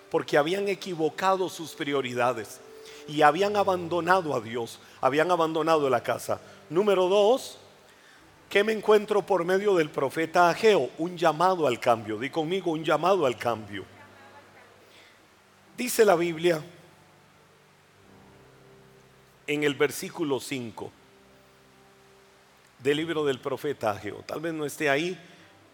Porque 0.09 0.39
habían 0.39 0.67
equivocado 0.67 1.47
sus 1.47 1.75
prioridades 1.75 2.59
y 3.07 3.21
habían 3.21 3.55
abandonado 3.55 4.33
a 4.33 4.41
Dios, 4.41 4.79
habían 4.99 5.29
abandonado 5.29 5.91
la 5.91 6.01
casa. 6.01 6.41
Número 6.71 7.07
dos, 7.07 7.59
¿Qué 8.49 8.63
me 8.63 8.73
encuentro 8.73 9.25
por 9.25 9.43
medio 9.43 9.75
del 9.75 9.89
profeta 9.89 10.49
Ageo? 10.49 10.89
Un 10.97 11.17
llamado 11.17 11.67
al 11.67 11.79
cambio. 11.79 12.17
Di 12.17 12.29
conmigo 12.29 12.71
un 12.71 12.83
llamado 12.83 13.25
al 13.25 13.37
cambio. 13.37 13.85
Dice 15.75 16.05
la 16.05 16.15
Biblia 16.15 16.63
en 19.47 19.63
el 19.63 19.75
versículo 19.75 20.39
5 20.39 20.91
del 22.79 22.97
libro 22.97 23.25
del 23.25 23.39
profeta 23.39 23.91
Ageo. 23.91 24.23
Tal 24.25 24.39
vez 24.39 24.53
no 24.53 24.65
esté 24.65 24.89
ahí, 24.89 25.19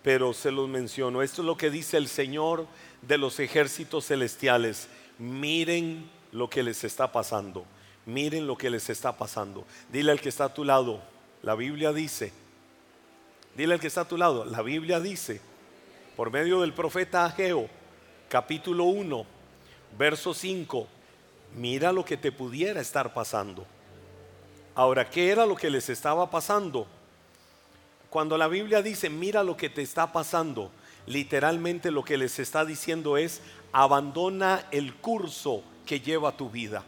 pero 0.01 0.33
se 0.33 0.49
los 0.49 0.67
menciono. 0.67 1.21
Esto 1.21 1.41
es 1.41 1.45
lo 1.45 1.57
que 1.57 1.69
dice 1.69 1.97
el 1.97 2.07
Señor 2.07 2.65
de 3.01 3.17
los 3.17 3.39
ejércitos 3.39 4.07
celestiales. 4.07 4.87
Miren 5.19 6.09
lo 6.31 6.49
que 6.49 6.63
les 6.63 6.83
está 6.83 7.11
pasando. 7.11 7.65
Miren 8.07 8.47
lo 8.47 8.57
que 8.57 8.71
les 8.71 8.89
está 8.89 9.17
pasando. 9.17 9.67
Dile 9.91 10.11
al 10.11 10.21
que 10.21 10.29
está 10.29 10.45
a 10.45 10.53
tu 10.53 10.63
lado. 10.63 11.01
La 11.43 11.53
Biblia 11.53 11.93
dice 11.93 12.40
Dile 13.55 13.73
al 13.73 13.79
que 13.79 13.87
está 13.87 14.01
a 14.01 14.07
tu 14.07 14.17
lado, 14.17 14.45
la 14.45 14.61
Biblia 14.61 15.01
dice, 15.01 15.41
por 16.15 16.31
medio 16.31 16.61
del 16.61 16.73
profeta 16.73 17.25
Ageo, 17.25 17.69
capítulo 18.29 18.85
1, 18.85 19.25
verso 19.97 20.33
5, 20.33 20.87
mira 21.57 21.91
lo 21.91 22.05
que 22.05 22.15
te 22.15 22.31
pudiera 22.31 22.79
estar 22.79 23.13
pasando. 23.13 23.65
Ahora, 24.73 25.09
¿qué 25.09 25.31
era 25.31 25.45
lo 25.45 25.57
que 25.57 25.69
les 25.69 25.89
estaba 25.89 26.29
pasando? 26.29 26.87
Cuando 28.09 28.37
la 28.37 28.47
Biblia 28.47 28.81
dice, 28.81 29.09
mira 29.09 29.43
lo 29.43 29.57
que 29.57 29.69
te 29.69 29.81
está 29.81 30.13
pasando, 30.13 30.71
literalmente 31.05 31.91
lo 31.91 32.05
que 32.05 32.17
les 32.17 32.39
está 32.39 32.63
diciendo 32.63 33.17
es, 33.17 33.41
abandona 33.73 34.65
el 34.71 34.95
curso 34.95 35.61
que 35.85 35.99
lleva 35.99 36.37
tu 36.37 36.49
vida. 36.49 36.85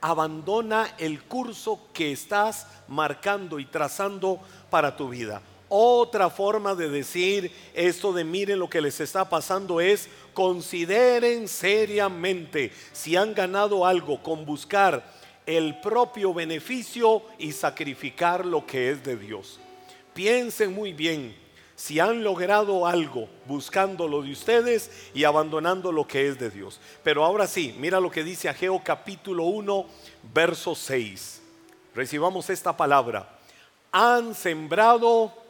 Abandona 0.00 0.94
el 0.98 1.22
curso 1.22 1.80
que 1.92 2.10
estás 2.10 2.66
marcando 2.88 3.60
y 3.60 3.66
trazando 3.66 4.40
para 4.68 4.96
tu 4.96 5.08
vida. 5.08 5.42
Otra 5.74 6.28
forma 6.28 6.74
de 6.74 6.90
decir 6.90 7.50
esto 7.72 8.12
de 8.12 8.24
miren 8.24 8.58
lo 8.58 8.68
que 8.68 8.82
les 8.82 9.00
está 9.00 9.30
pasando 9.30 9.80
es 9.80 10.06
consideren 10.34 11.48
seriamente 11.48 12.70
si 12.92 13.16
han 13.16 13.32
ganado 13.32 13.86
algo 13.86 14.22
con 14.22 14.44
buscar 14.44 15.02
el 15.46 15.80
propio 15.80 16.34
beneficio 16.34 17.22
y 17.38 17.52
sacrificar 17.52 18.44
lo 18.44 18.66
que 18.66 18.90
es 18.90 19.02
de 19.02 19.16
Dios. 19.16 19.60
Piensen 20.12 20.74
muy 20.74 20.92
bien 20.92 21.34
si 21.74 22.00
han 22.00 22.22
logrado 22.22 22.86
algo 22.86 23.30
buscando 23.46 24.06
lo 24.06 24.20
de 24.20 24.32
ustedes 24.32 24.90
y 25.14 25.24
abandonando 25.24 25.90
lo 25.90 26.06
que 26.06 26.28
es 26.28 26.38
de 26.38 26.50
Dios. 26.50 26.80
Pero 27.02 27.24
ahora 27.24 27.46
sí, 27.46 27.74
mira 27.78 27.98
lo 27.98 28.10
que 28.10 28.24
dice 28.24 28.50
Ageo 28.50 28.82
capítulo 28.84 29.44
1, 29.44 29.86
verso 30.34 30.74
6. 30.74 31.40
Recibamos 31.94 32.50
esta 32.50 32.76
palabra. 32.76 33.38
Han 33.90 34.34
sembrado, 34.34 35.41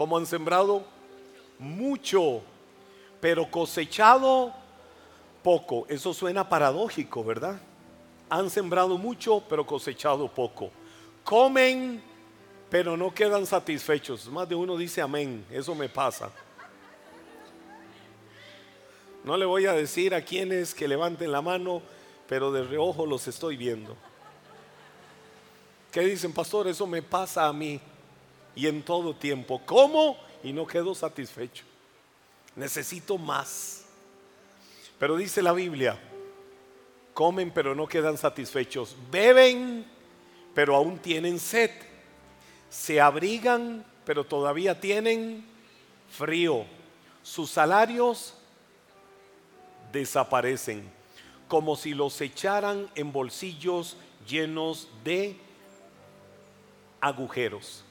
¿cómo 0.00 0.16
han 0.16 0.24
sembrado? 0.24 0.82
Mucho, 1.58 2.40
pero 3.20 3.50
cosechado 3.50 4.50
poco. 5.42 5.84
Eso 5.90 6.14
suena 6.14 6.48
paradójico, 6.48 7.22
¿verdad? 7.22 7.60
Han 8.30 8.48
sembrado 8.48 8.96
mucho, 8.96 9.42
pero 9.46 9.66
cosechado 9.66 10.26
poco. 10.26 10.70
Comen 11.22 12.02
pero 12.70 12.96
no 12.96 13.12
quedan 13.12 13.44
satisfechos. 13.44 14.26
Más 14.28 14.48
de 14.48 14.54
uno 14.54 14.78
dice 14.78 15.02
amén, 15.02 15.44
eso 15.50 15.74
me 15.74 15.90
pasa. 15.90 16.30
No 19.22 19.36
le 19.36 19.44
voy 19.44 19.66
a 19.66 19.74
decir 19.74 20.14
a 20.14 20.24
quienes 20.24 20.72
que 20.72 20.88
levanten 20.88 21.30
la 21.30 21.42
mano, 21.42 21.82
pero 22.26 22.50
de 22.52 22.62
reojo 22.62 23.04
los 23.04 23.28
estoy 23.28 23.58
viendo. 23.58 23.98
¿Qué 25.92 26.00
dicen, 26.00 26.32
pastor? 26.32 26.68
Eso 26.68 26.86
me 26.86 27.02
pasa 27.02 27.46
a 27.46 27.52
mí 27.52 27.78
y 28.54 28.66
en 28.66 28.82
todo 28.82 29.14
tiempo. 29.14 29.60
¿Cómo? 29.64 30.18
Y 30.42 30.52
no 30.52 30.66
quedo 30.66 30.94
satisfecho. 30.94 31.64
Necesito 32.56 33.18
más. 33.18 33.84
Pero 34.98 35.16
dice 35.16 35.42
la 35.42 35.52
Biblia, 35.52 35.98
comen 37.14 37.50
pero 37.50 37.74
no 37.74 37.86
quedan 37.86 38.18
satisfechos. 38.18 38.96
Beben 39.10 39.86
pero 40.54 40.74
aún 40.74 40.98
tienen 40.98 41.38
sed 41.38 41.70
se 42.70 43.00
abrigan, 43.00 43.84
pero 44.04 44.24
todavía 44.24 44.80
tienen 44.80 45.44
frío. 46.08 46.64
Sus 47.22 47.50
salarios 47.50 48.34
desaparecen, 49.92 50.88
como 51.48 51.76
si 51.76 51.94
los 51.94 52.20
echaran 52.20 52.88
en 52.94 53.12
bolsillos 53.12 53.96
llenos 54.26 54.88
de 55.02 55.36
agujeros. 57.00 57.84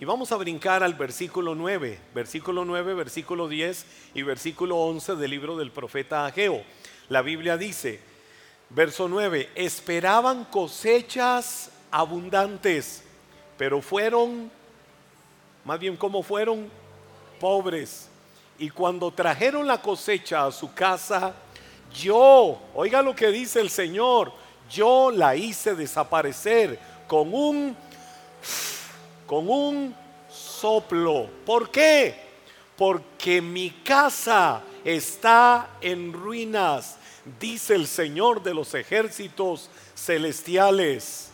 Y 0.00 0.04
vamos 0.04 0.30
a 0.32 0.36
brincar 0.36 0.82
al 0.82 0.94
versículo 0.94 1.54
9, 1.54 1.98
versículo 2.14 2.64
9, 2.64 2.94
versículo 2.94 3.48
10 3.48 3.86
y 4.14 4.22
versículo 4.22 4.76
11 4.76 5.16
del 5.16 5.30
libro 5.30 5.56
del 5.56 5.72
profeta 5.72 6.24
Ageo. 6.24 6.62
La 7.08 7.22
Biblia 7.22 7.56
dice, 7.56 8.00
verso 8.70 9.08
9, 9.08 9.50
esperaban 9.56 10.44
cosechas 10.44 11.70
abundantes 11.90 13.04
pero 13.58 13.82
fueron, 13.82 14.50
más 15.64 15.78
bien 15.80 15.96
como 15.96 16.22
fueron, 16.22 16.70
pobres. 17.40 18.08
Y 18.56 18.70
cuando 18.70 19.10
trajeron 19.10 19.66
la 19.66 19.82
cosecha 19.82 20.46
a 20.46 20.52
su 20.52 20.72
casa, 20.72 21.34
yo, 21.92 22.60
oiga 22.74 23.02
lo 23.02 23.14
que 23.14 23.28
dice 23.28 23.60
el 23.60 23.68
Señor, 23.68 24.32
yo 24.70 25.10
la 25.10 25.34
hice 25.34 25.74
desaparecer 25.74 26.78
con 27.08 27.34
un, 27.34 27.76
con 29.28 29.48
un 29.48 29.94
soplo. 30.28 31.30
¿Por 31.46 31.70
qué? 31.70 32.16
Porque 32.76 33.40
mi 33.40 33.70
casa 33.70 34.62
está 34.84 35.76
en 35.80 36.12
ruinas, 36.12 36.96
dice 37.38 37.76
el 37.76 37.86
Señor 37.86 38.42
de 38.42 38.54
los 38.54 38.74
ejércitos 38.74 39.70
celestiales 39.94 41.28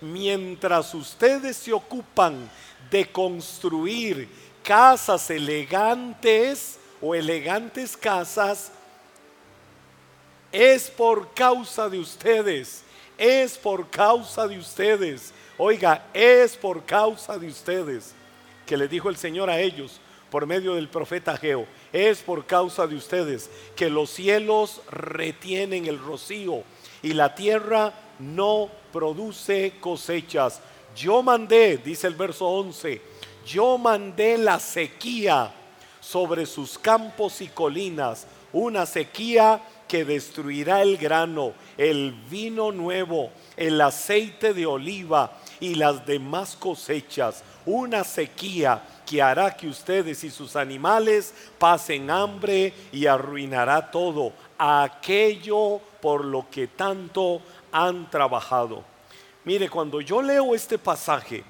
mientras 0.00 0.94
ustedes 0.94 1.56
se 1.56 1.72
ocupan 1.72 2.50
de 2.90 3.10
construir 3.10 4.28
casas 4.62 5.30
elegantes 5.30 6.78
o 7.00 7.14
elegantes 7.14 7.96
casas, 7.96 8.70
es 10.52 10.90
por 10.90 11.32
causa 11.34 11.88
de 11.88 11.98
ustedes, 11.98 12.82
es 13.18 13.58
por 13.58 13.88
causa 13.90 14.46
de 14.46 14.58
ustedes. 14.58 15.32
Oiga, 15.58 16.06
es 16.12 16.54
por 16.54 16.84
causa 16.84 17.38
de 17.38 17.46
ustedes 17.46 18.14
que 18.66 18.76
le 18.76 18.88
dijo 18.88 19.08
el 19.08 19.16
Señor 19.16 19.48
a 19.48 19.58
ellos 19.58 20.00
por 20.30 20.46
medio 20.46 20.74
del 20.74 20.88
profeta 20.88 21.36
Geo. 21.38 21.66
Es 21.94 22.18
por 22.18 22.44
causa 22.44 22.86
de 22.86 22.94
ustedes 22.94 23.48
que 23.74 23.88
los 23.88 24.10
cielos 24.10 24.82
retienen 24.90 25.86
el 25.86 25.98
rocío 25.98 26.62
y 27.02 27.14
la 27.14 27.34
tierra 27.34 27.94
no 28.18 28.68
produce 28.92 29.74
cosechas. 29.80 30.60
Yo 30.94 31.22
mandé, 31.22 31.78
dice 31.78 32.06
el 32.06 32.16
verso 32.16 32.46
11, 32.48 33.00
yo 33.46 33.78
mandé 33.78 34.36
la 34.36 34.60
sequía 34.60 35.54
sobre 36.00 36.44
sus 36.44 36.78
campos 36.78 37.40
y 37.40 37.48
colinas, 37.48 38.26
una 38.52 38.84
sequía 38.84 39.62
que 39.88 40.04
destruirá 40.04 40.82
el 40.82 40.98
grano, 40.98 41.52
el 41.78 42.12
vino 42.28 42.72
nuevo, 42.72 43.30
el 43.56 43.80
aceite 43.80 44.52
de 44.52 44.66
oliva 44.66 45.38
y 45.60 45.74
las 45.74 46.06
demás 46.06 46.56
cosechas, 46.56 47.42
una 47.64 48.04
sequía 48.04 48.82
que 49.06 49.22
hará 49.22 49.56
que 49.56 49.68
ustedes 49.68 50.24
y 50.24 50.30
sus 50.30 50.56
animales 50.56 51.34
pasen 51.58 52.10
hambre 52.10 52.72
y 52.92 53.06
arruinará 53.06 53.90
todo 53.90 54.32
aquello 54.58 55.80
por 56.00 56.24
lo 56.24 56.48
que 56.50 56.66
tanto 56.66 57.40
han 57.72 58.10
trabajado. 58.10 58.84
Mire, 59.44 59.68
cuando 59.68 60.00
yo 60.00 60.22
leo 60.22 60.54
este 60.54 60.78
pasaje, 60.78 61.44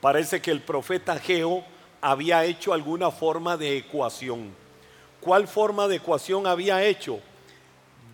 parece 0.00 0.40
que 0.40 0.50
el 0.50 0.62
profeta 0.62 1.18
Geo 1.18 1.64
había 2.00 2.44
hecho 2.44 2.72
alguna 2.72 3.10
forma 3.10 3.56
de 3.56 3.76
ecuación. 3.76 4.54
¿Cuál 5.20 5.48
forma 5.48 5.88
de 5.88 5.96
ecuación 5.96 6.46
había 6.46 6.82
hecho? 6.84 7.20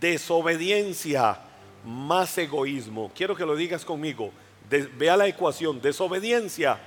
Desobediencia 0.00 1.40
más 1.84 2.36
egoísmo. 2.38 3.10
Quiero 3.14 3.34
que 3.34 3.46
lo 3.46 3.56
digas 3.56 3.84
conmigo. 3.84 4.30
Vea 4.70 5.16
la 5.16 5.26
ecuación. 5.26 5.80
Desobediencia 5.80 6.78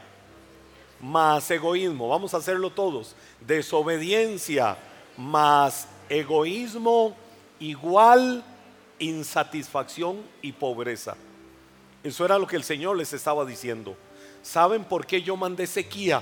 más 0.99 1.49
egoísmo. 1.51 2.07
Vamos 2.07 2.33
a 2.33 2.37
hacerlo 2.37 2.69
todos. 2.69 3.15
Desobediencia 3.45 4.77
más 5.17 5.87
egoísmo 6.09 7.15
igual 7.59 8.43
insatisfacción 8.99 10.21
y 10.41 10.51
pobreza. 10.51 11.15
Eso 12.03 12.25
era 12.25 12.37
lo 12.37 12.47
que 12.47 12.55
el 12.55 12.63
Señor 12.63 12.97
les 12.97 13.13
estaba 13.13 13.45
diciendo. 13.45 13.95
¿Saben 14.41 14.83
por 14.83 15.05
qué 15.05 15.21
yo 15.21 15.37
mandé 15.37 15.67
sequía? 15.67 16.21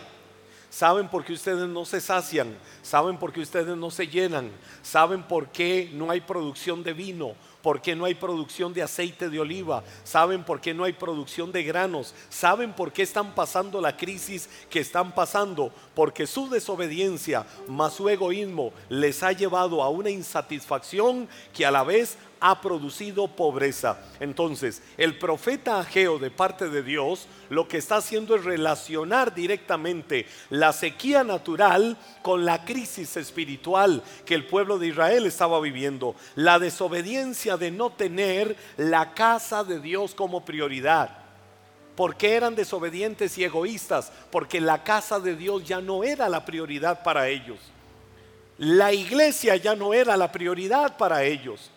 ¿Saben 0.70 1.10
por 1.10 1.26
qué 1.26 1.34
ustedes 1.34 1.68
no 1.68 1.86
se 1.86 2.00
sacian? 2.00 2.56
¿Saben 2.82 3.18
por 3.18 3.34
qué 3.34 3.42
ustedes 3.42 3.76
no 3.76 3.92
se 3.92 4.08
llenan? 4.08 4.52
¿Saben 4.84 5.24
por 5.24 5.50
qué 5.50 5.90
no 5.94 6.12
hay 6.12 6.22
producción 6.22 6.84
de 6.84 6.94
vino? 6.94 7.34
¿Por 7.62 7.82
qué 7.82 7.96
no 7.96 8.06
hay 8.06 8.16
producción 8.16 8.74
de 8.74 8.82
aceite 8.82 9.30
de 9.30 9.40
oliva? 9.40 9.84
¿Saben 10.04 10.44
por 10.44 10.60
qué 10.60 10.74
no 10.74 10.84
hay 10.84 10.94
producción 10.94 11.52
de 11.52 11.64
granos? 11.64 12.14
¿Saben 12.30 12.74
por 12.74 12.92
qué 12.92 13.04
están 13.04 13.36
pasando 13.36 13.80
la 13.80 13.96
crisis 13.96 14.50
que 14.70 14.80
están 14.80 15.14
pasando? 15.14 15.72
Porque 15.94 16.26
su 16.26 16.50
desobediencia 16.50 17.46
más 17.68 17.94
su 17.94 18.10
egoísmo 18.10 18.74
les 18.90 19.22
ha 19.24 19.32
llevado 19.32 19.84
a 19.84 19.90
una 19.90 20.10
insatisfacción 20.10 21.28
que 21.54 21.66
a 21.66 21.72
la 21.72 21.84
vez 21.84 22.18
ha 22.42 22.60
producido 22.60 23.28
pobreza. 23.28 24.00
Entonces, 24.20 24.82
el 24.98 25.18
profeta 25.18 25.80
Ageo 25.80 26.20
de 26.20 26.32
parte 26.32 26.70
de 26.70 26.84
Dios 26.84 27.28
lo 27.50 27.68
que 27.68 27.78
está 27.78 27.98
haciendo 27.98 28.36
es 28.36 28.44
relacionar 28.44 29.34
directamente 29.34 30.26
la 30.50 30.74
sequía 30.74 31.24
natural 31.24 31.98
con 32.22 32.44
la 32.44 32.66
crisis 32.66 33.16
espiritual 33.16 34.04
que 34.26 34.36
el 34.36 34.48
pueblo 34.48 34.80
de 34.80 34.88
Israel 34.88 35.26
estaba 35.26 35.60
viviendo, 35.62 36.16
la 36.36 36.60
desobediencia 36.60 37.58
de 37.58 37.72
no 37.72 37.92
tener 37.92 38.58
la 38.78 39.14
casa 39.14 39.64
de 39.64 39.80
Dios 39.80 40.16
como 40.16 40.44
prioridad. 40.44 41.20
¿Por 41.96 42.16
qué 42.16 42.36
eran 42.36 42.56
desobedientes 42.56 43.38
y 43.38 43.44
egoístas? 43.44 44.12
Porque 44.32 44.60
la 44.60 44.84
casa 44.84 45.20
de 45.20 45.36
Dios 45.36 45.64
ya 45.64 45.82
no 45.82 46.04
era 46.04 46.28
la 46.30 46.44
prioridad 46.46 47.04
para 47.04 47.28
ellos. 47.28 47.60
La 48.58 48.94
iglesia 48.94 49.56
ya 49.56 49.76
no 49.76 49.92
era 49.94 50.16
la 50.16 50.32
prioridad 50.32 50.96
para 50.98 51.24
ellos. 51.24 51.71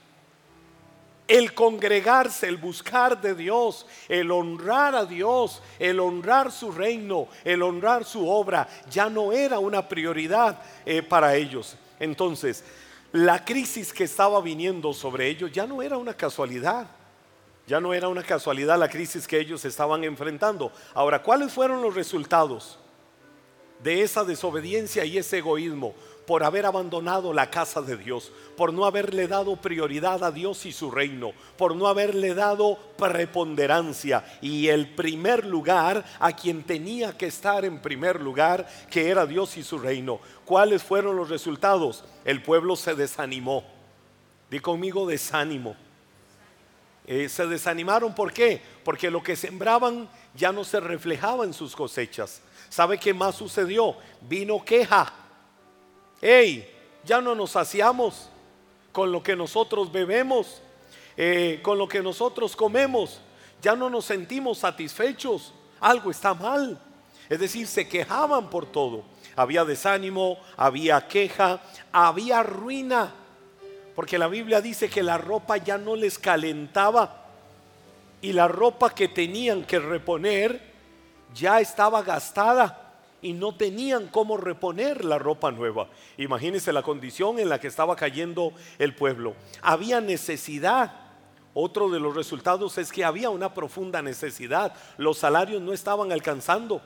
El 1.26 1.54
congregarse, 1.54 2.48
el 2.48 2.58
buscar 2.58 3.20
de 3.20 3.34
Dios, 3.34 3.86
el 4.08 4.30
honrar 4.30 4.94
a 4.94 5.06
Dios, 5.06 5.62
el 5.78 5.98
honrar 6.00 6.52
su 6.52 6.70
reino, 6.70 7.28
el 7.44 7.62
honrar 7.62 8.04
su 8.04 8.28
obra, 8.28 8.68
ya 8.90 9.08
no 9.08 9.32
era 9.32 9.58
una 9.58 9.88
prioridad 9.88 10.60
eh, 10.84 11.02
para 11.02 11.34
ellos. 11.34 11.76
Entonces, 11.98 12.62
la 13.12 13.44
crisis 13.44 13.92
que 13.92 14.04
estaba 14.04 14.40
viniendo 14.40 14.92
sobre 14.92 15.28
ellos 15.28 15.50
ya 15.52 15.66
no 15.66 15.80
era 15.80 15.96
una 15.96 16.14
casualidad. 16.14 16.88
Ya 17.66 17.80
no 17.80 17.94
era 17.94 18.08
una 18.08 18.22
casualidad 18.22 18.78
la 18.78 18.88
crisis 18.88 19.26
que 19.26 19.38
ellos 19.38 19.64
estaban 19.64 20.04
enfrentando. 20.04 20.72
Ahora, 20.92 21.22
¿cuáles 21.22 21.52
fueron 21.52 21.80
los 21.80 21.94
resultados 21.94 22.78
de 23.82 24.02
esa 24.02 24.24
desobediencia 24.24 25.04
y 25.04 25.16
ese 25.16 25.38
egoísmo? 25.38 25.94
Por 26.26 26.42
haber 26.42 26.66
abandonado 26.66 27.32
la 27.32 27.50
casa 27.50 27.82
de 27.82 27.96
Dios, 27.96 28.32
por 28.56 28.72
no 28.72 28.86
haberle 28.86 29.28
dado 29.28 29.56
prioridad 29.56 30.24
a 30.24 30.30
Dios 30.30 30.64
y 30.66 30.72
su 30.72 30.90
reino, 30.90 31.32
por 31.56 31.76
no 31.76 31.86
haberle 31.86 32.34
dado 32.34 32.78
preponderancia 32.96 34.24
y 34.40 34.68
el 34.68 34.94
primer 34.94 35.44
lugar 35.44 36.04
a 36.18 36.32
quien 36.32 36.62
tenía 36.62 37.16
que 37.16 37.26
estar 37.26 37.64
en 37.64 37.80
primer 37.80 38.20
lugar, 38.20 38.66
que 38.90 39.08
era 39.08 39.26
Dios 39.26 39.56
y 39.56 39.62
su 39.62 39.78
reino. 39.78 40.20
¿Cuáles 40.44 40.82
fueron 40.82 41.16
los 41.16 41.28
resultados? 41.28 42.04
El 42.24 42.42
pueblo 42.42 42.76
se 42.76 42.94
desanimó. 42.94 43.64
Di 44.50 44.60
conmigo 44.60 45.06
desánimo. 45.06 45.76
Eh, 47.06 47.28
se 47.28 47.46
desanimaron, 47.46 48.14
¿por 48.14 48.32
qué? 48.32 48.62
Porque 48.82 49.10
lo 49.10 49.22
que 49.22 49.36
sembraban 49.36 50.08
ya 50.34 50.52
no 50.52 50.64
se 50.64 50.80
reflejaba 50.80 51.44
en 51.44 51.52
sus 51.52 51.76
cosechas. 51.76 52.40
¿Sabe 52.70 52.98
qué 52.98 53.12
más 53.12 53.34
sucedió? 53.34 53.96
Vino 54.22 54.64
queja 54.64 55.23
hey, 56.26 56.66
ya 57.04 57.20
no 57.20 57.34
nos 57.34 57.50
saciamos 57.50 58.30
con 58.92 59.12
lo 59.12 59.22
que 59.22 59.36
nosotros 59.36 59.92
bebemos, 59.92 60.62
eh, 61.18 61.60
con 61.62 61.76
lo 61.76 61.86
que 61.86 62.02
nosotros 62.02 62.56
comemos, 62.56 63.20
ya 63.60 63.76
no 63.76 63.90
nos 63.90 64.06
sentimos 64.06 64.58
satisfechos, 64.58 65.52
algo 65.80 66.10
está 66.10 66.32
mal. 66.32 66.80
Es 67.28 67.38
decir, 67.38 67.66
se 67.66 67.86
quejaban 67.86 68.48
por 68.48 68.64
todo. 68.64 69.02
Había 69.36 69.66
desánimo, 69.66 70.38
había 70.56 71.06
queja, 71.08 71.60
había 71.92 72.42
ruina. 72.42 73.12
Porque 73.94 74.16
la 74.16 74.28
Biblia 74.28 74.62
dice 74.62 74.88
que 74.88 75.02
la 75.02 75.18
ropa 75.18 75.58
ya 75.58 75.76
no 75.76 75.94
les 75.94 76.18
calentaba 76.18 77.26
y 78.22 78.32
la 78.32 78.48
ropa 78.48 78.94
que 78.94 79.08
tenían 79.08 79.64
que 79.64 79.78
reponer 79.78 80.72
ya 81.34 81.60
estaba 81.60 82.02
gastada 82.02 82.83
y 83.24 83.32
no 83.32 83.56
tenían 83.56 84.08
cómo 84.08 84.36
reponer 84.36 85.02
la 85.02 85.18
ropa 85.18 85.50
nueva. 85.50 85.88
Imagínense 86.18 86.74
la 86.74 86.82
condición 86.82 87.38
en 87.38 87.48
la 87.48 87.58
que 87.58 87.68
estaba 87.68 87.96
cayendo 87.96 88.52
el 88.78 88.94
pueblo. 88.94 89.34
Había 89.62 90.02
necesidad. 90.02 91.00
Otro 91.54 91.88
de 91.88 92.00
los 92.00 92.14
resultados 92.14 92.76
es 92.76 92.92
que 92.92 93.02
había 93.02 93.30
una 93.30 93.54
profunda 93.54 94.02
necesidad. 94.02 94.74
Los 94.98 95.18
salarios 95.18 95.62
no 95.62 95.72
estaban 95.72 96.12
alcanzando 96.12 96.82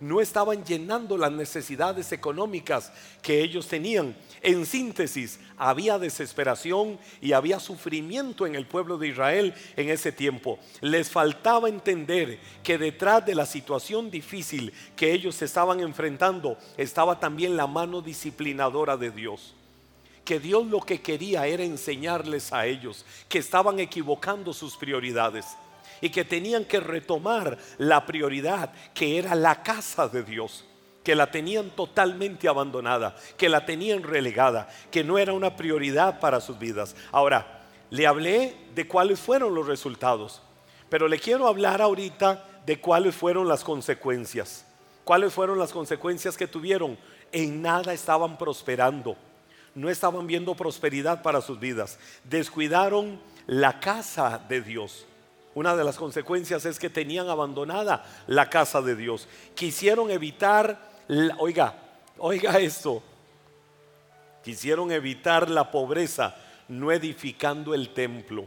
no 0.00 0.20
estaban 0.20 0.62
llenando 0.64 1.16
las 1.16 1.32
necesidades 1.32 2.12
económicas 2.12 2.92
que 3.22 3.42
ellos 3.42 3.66
tenían. 3.66 4.14
En 4.42 4.66
síntesis, 4.66 5.40
había 5.56 5.98
desesperación 5.98 6.98
y 7.20 7.32
había 7.32 7.58
sufrimiento 7.58 8.46
en 8.46 8.54
el 8.54 8.66
pueblo 8.66 8.98
de 8.98 9.08
Israel 9.08 9.54
en 9.76 9.88
ese 9.88 10.12
tiempo. 10.12 10.58
Les 10.80 11.10
faltaba 11.10 11.68
entender 11.68 12.38
que 12.62 12.78
detrás 12.78 13.24
de 13.24 13.34
la 13.34 13.46
situación 13.46 14.10
difícil 14.10 14.72
que 14.94 15.12
ellos 15.12 15.40
estaban 15.42 15.80
enfrentando 15.80 16.58
estaba 16.76 17.18
también 17.18 17.56
la 17.56 17.66
mano 17.66 18.02
disciplinadora 18.02 18.96
de 18.96 19.10
Dios 19.10 19.54
que 20.24 20.40
Dios 20.40 20.66
lo 20.66 20.80
que 20.80 21.00
quería 21.00 21.46
era 21.46 21.62
enseñarles 21.62 22.52
a 22.52 22.66
ellos 22.66 23.06
que 23.28 23.38
estaban 23.38 23.78
equivocando 23.78 24.52
sus 24.52 24.76
prioridades 24.76 25.46
y 26.00 26.10
que 26.10 26.24
tenían 26.24 26.64
que 26.64 26.80
retomar 26.80 27.56
la 27.78 28.04
prioridad 28.04 28.72
que 28.92 29.18
era 29.18 29.36
la 29.36 29.62
casa 29.62 30.08
de 30.08 30.24
Dios 30.24 30.64
que 31.06 31.14
la 31.14 31.30
tenían 31.30 31.70
totalmente 31.70 32.48
abandonada, 32.48 33.14
que 33.36 33.48
la 33.48 33.64
tenían 33.64 34.02
relegada, 34.02 34.68
que 34.90 35.04
no 35.04 35.18
era 35.18 35.34
una 35.34 35.54
prioridad 35.54 36.18
para 36.18 36.40
sus 36.40 36.58
vidas. 36.58 36.96
Ahora, 37.12 37.62
le 37.90 38.08
hablé 38.08 38.56
de 38.74 38.88
cuáles 38.88 39.20
fueron 39.20 39.54
los 39.54 39.68
resultados, 39.68 40.42
pero 40.88 41.06
le 41.06 41.20
quiero 41.20 41.46
hablar 41.46 41.80
ahorita 41.80 42.44
de 42.66 42.80
cuáles 42.80 43.14
fueron 43.14 43.46
las 43.46 43.62
consecuencias. 43.62 44.66
¿Cuáles 45.04 45.32
fueron 45.32 45.60
las 45.60 45.70
consecuencias 45.70 46.36
que 46.36 46.48
tuvieron? 46.48 46.98
En 47.30 47.62
nada 47.62 47.92
estaban 47.92 48.36
prosperando, 48.36 49.16
no 49.76 49.88
estaban 49.88 50.26
viendo 50.26 50.56
prosperidad 50.56 51.22
para 51.22 51.40
sus 51.40 51.60
vidas. 51.60 52.00
Descuidaron 52.24 53.20
la 53.46 53.78
casa 53.78 54.40
de 54.48 54.60
Dios. 54.60 55.06
Una 55.54 55.74
de 55.74 55.84
las 55.84 55.96
consecuencias 55.96 56.66
es 56.66 56.78
que 56.78 56.90
tenían 56.90 57.30
abandonada 57.30 58.04
la 58.26 58.50
casa 58.50 58.82
de 58.82 58.94
Dios. 58.94 59.26
Quisieron 59.54 60.10
evitar, 60.10 60.95
oiga, 61.38 61.74
oiga 62.18 62.58
esto, 62.58 63.02
quisieron 64.44 64.90
evitar 64.92 65.50
la 65.50 65.70
pobreza 65.70 66.36
no 66.68 66.92
edificando 66.92 67.74
el 67.74 67.90
templo. 67.90 68.46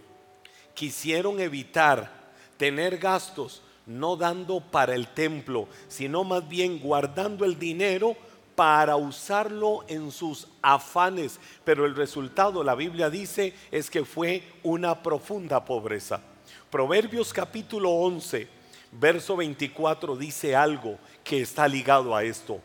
Quisieron 0.73 1.39
evitar 1.39 2.11
tener 2.57 2.97
gastos 2.97 3.61
no 3.85 4.15
dando 4.15 4.61
para 4.61 4.93
el 4.93 5.07
templo, 5.07 5.67
sino 5.87 6.23
más 6.23 6.47
bien 6.47 6.79
guardando 6.79 7.43
el 7.43 7.57
dinero 7.57 8.15
para 8.55 8.97
usarlo 8.97 9.83
en 9.87 10.11
sus 10.11 10.47
afanes. 10.61 11.39
Pero 11.63 11.85
el 11.85 11.95
resultado, 11.95 12.63
la 12.63 12.75
Biblia 12.75 13.09
dice, 13.09 13.53
es 13.71 13.89
que 13.89 14.05
fue 14.05 14.43
una 14.63 15.01
profunda 15.01 15.65
pobreza. 15.65 16.21
Proverbios 16.69 17.33
capítulo 17.33 17.89
11, 17.89 18.47
verso 18.91 19.35
24 19.35 20.15
dice 20.15 20.55
algo 20.55 20.97
que 21.23 21.41
está 21.41 21.67
ligado 21.67 22.15
a 22.15 22.23
esto. 22.23 22.59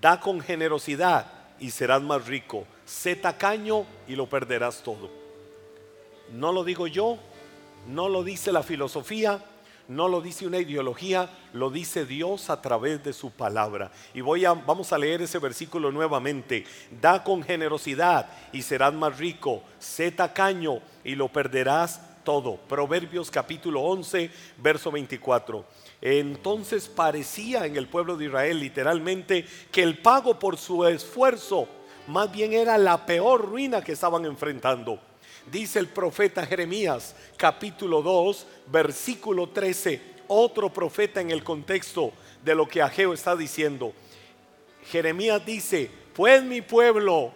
Da 0.00 0.20
con 0.20 0.40
generosidad 0.40 1.26
y 1.58 1.70
serás 1.70 2.02
más 2.02 2.26
rico. 2.26 2.64
Sé 2.84 3.16
tacaño 3.16 3.84
y 4.08 4.16
lo 4.16 4.28
perderás 4.28 4.82
todo. 4.82 5.10
No 6.32 6.52
lo 6.52 6.64
digo 6.64 6.86
yo, 6.86 7.18
no 7.88 8.08
lo 8.08 8.22
dice 8.22 8.52
la 8.52 8.62
filosofía, 8.62 9.44
no 9.88 10.06
lo 10.06 10.20
dice 10.20 10.46
una 10.46 10.58
ideología, 10.58 11.28
lo 11.52 11.70
dice 11.70 12.06
Dios 12.06 12.48
a 12.48 12.62
través 12.62 13.02
de 13.02 13.12
su 13.12 13.32
palabra. 13.32 13.90
Y 14.14 14.20
voy 14.20 14.44
a 14.44 14.52
vamos 14.52 14.92
a 14.92 14.98
leer 14.98 15.22
ese 15.22 15.38
versículo 15.38 15.90
nuevamente. 15.90 16.64
Da 17.00 17.24
con 17.24 17.42
generosidad 17.42 18.30
y 18.52 18.62
serás 18.62 18.94
más 18.94 19.18
rico. 19.18 19.62
Sé 19.80 20.12
tacaño 20.12 20.78
y 21.02 21.16
lo 21.16 21.28
perderás 21.28 22.00
todo. 22.24 22.56
Proverbios 22.56 23.30
capítulo 23.30 23.82
11, 23.82 24.30
verso 24.58 24.90
24. 24.90 25.64
Entonces 26.00 26.88
parecía 26.88 27.66
en 27.66 27.76
el 27.76 27.86
pueblo 27.86 28.16
de 28.16 28.26
Israel 28.26 28.60
literalmente 28.60 29.44
que 29.70 29.82
el 29.82 29.98
pago 29.98 30.38
por 30.38 30.56
su 30.56 30.84
esfuerzo 30.86 31.68
más 32.06 32.30
bien 32.32 32.52
era 32.52 32.76
la 32.78 33.06
peor 33.06 33.48
ruina 33.48 33.82
que 33.82 33.92
estaban 33.92 34.24
enfrentando. 34.24 34.98
Dice 35.50 35.78
el 35.78 35.88
profeta 35.88 36.44
Jeremías 36.44 37.14
capítulo 37.36 38.02
2, 38.02 38.46
versículo 38.66 39.48
13, 39.48 40.00
otro 40.28 40.70
profeta 40.72 41.20
en 41.20 41.30
el 41.30 41.42
contexto 41.42 42.12
de 42.44 42.54
lo 42.54 42.68
que 42.68 42.82
Ageo 42.82 43.12
está 43.12 43.36
diciendo. 43.36 43.92
Jeremías 44.86 45.44
dice, 45.44 45.90
pues 46.14 46.42
mi 46.42 46.60
pueblo, 46.60 47.32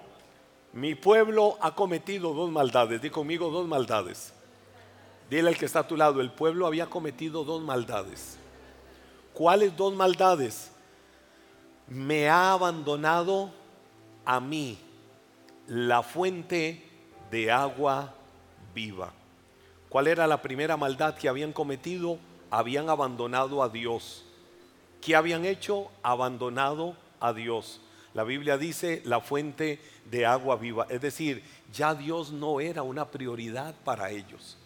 mi 0.72 0.94
pueblo 0.94 1.56
ha 1.60 1.74
cometido 1.74 2.34
dos 2.34 2.50
maldades. 2.50 3.00
Di 3.00 3.10
conmigo 3.10 3.50
dos 3.50 3.66
maldades. 3.66 4.33
Dile 5.30 5.48
al 5.48 5.56
que 5.56 5.64
está 5.64 5.80
a 5.80 5.88
tu 5.88 5.96
lado, 5.96 6.20
el 6.20 6.30
pueblo 6.30 6.66
había 6.66 6.86
cometido 6.86 7.44
dos 7.44 7.62
maldades. 7.62 8.36
¿Cuáles 9.32 9.76
dos 9.76 9.94
maldades? 9.94 10.70
Me 11.88 12.28
ha 12.28 12.52
abandonado 12.52 13.50
a 14.24 14.38
mí 14.38 14.78
la 15.66 16.02
fuente 16.02 16.86
de 17.30 17.50
agua 17.50 18.14
viva. 18.74 19.12
¿Cuál 19.88 20.08
era 20.08 20.26
la 20.26 20.42
primera 20.42 20.76
maldad 20.76 21.16
que 21.16 21.28
habían 21.28 21.52
cometido? 21.52 22.18
Habían 22.50 22.88
abandonado 22.88 23.62
a 23.62 23.68
Dios. 23.68 24.24
¿Qué 25.00 25.16
habían 25.16 25.44
hecho? 25.44 25.90
Abandonado 26.02 26.96
a 27.18 27.32
Dios. 27.32 27.80
La 28.12 28.24
Biblia 28.24 28.58
dice 28.58 29.02
la 29.04 29.20
fuente 29.20 29.80
de 30.10 30.26
agua 30.26 30.56
viva. 30.56 30.86
Es 30.90 31.00
decir, 31.00 31.42
ya 31.72 31.94
Dios 31.94 32.30
no 32.30 32.60
era 32.60 32.82
una 32.82 33.10
prioridad 33.10 33.74
para 33.84 34.10
ellos 34.10 34.58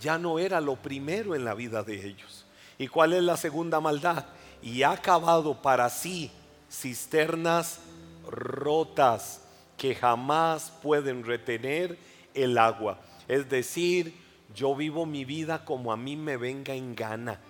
ya 0.00 0.18
no 0.18 0.38
era 0.38 0.60
lo 0.60 0.76
primero 0.76 1.34
en 1.34 1.44
la 1.44 1.54
vida 1.54 1.82
de 1.82 2.06
ellos. 2.06 2.46
¿Y 2.78 2.88
cuál 2.88 3.12
es 3.12 3.22
la 3.22 3.36
segunda 3.36 3.80
maldad? 3.80 4.26
Y 4.62 4.82
ha 4.82 4.92
acabado 4.92 5.60
para 5.60 5.88
sí 5.90 6.30
cisternas 6.70 7.80
rotas 8.28 9.42
que 9.76 9.94
jamás 9.94 10.72
pueden 10.82 11.24
retener 11.24 11.98
el 12.34 12.58
agua. 12.58 13.00
Es 13.26 13.48
decir, 13.48 14.14
yo 14.54 14.74
vivo 14.74 15.06
mi 15.06 15.24
vida 15.24 15.64
como 15.64 15.92
a 15.92 15.96
mí 15.96 16.16
me 16.16 16.36
venga 16.36 16.74
en 16.74 16.94
gana. 16.94 17.40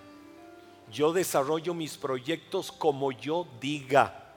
Yo 0.91 1.13
desarrollo 1.13 1.73
mis 1.73 1.97
proyectos 1.97 2.71
como 2.71 3.11
yo 3.11 3.47
diga. 3.59 4.35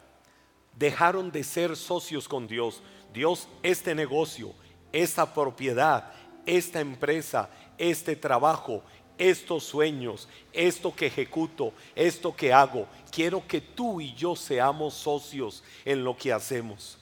Dejaron 0.76 1.30
de 1.30 1.44
ser 1.44 1.76
socios 1.76 2.28
con 2.28 2.46
Dios. 2.46 2.82
Dios, 3.12 3.48
este 3.62 3.94
negocio, 3.94 4.52
esta 4.92 5.34
propiedad, 5.34 6.12
esta 6.46 6.80
empresa, 6.80 7.48
este 7.90 8.14
trabajo, 8.14 8.82
estos 9.18 9.64
sueños, 9.64 10.28
esto 10.52 10.94
que 10.94 11.06
ejecuto, 11.06 11.72
esto 11.96 12.34
que 12.34 12.52
hago. 12.52 12.86
Quiero 13.10 13.46
que 13.46 13.60
tú 13.60 14.00
y 14.00 14.14
yo 14.14 14.36
seamos 14.36 14.94
socios 14.94 15.64
en 15.84 16.04
lo 16.04 16.16
que 16.16 16.32
hacemos. 16.32 16.96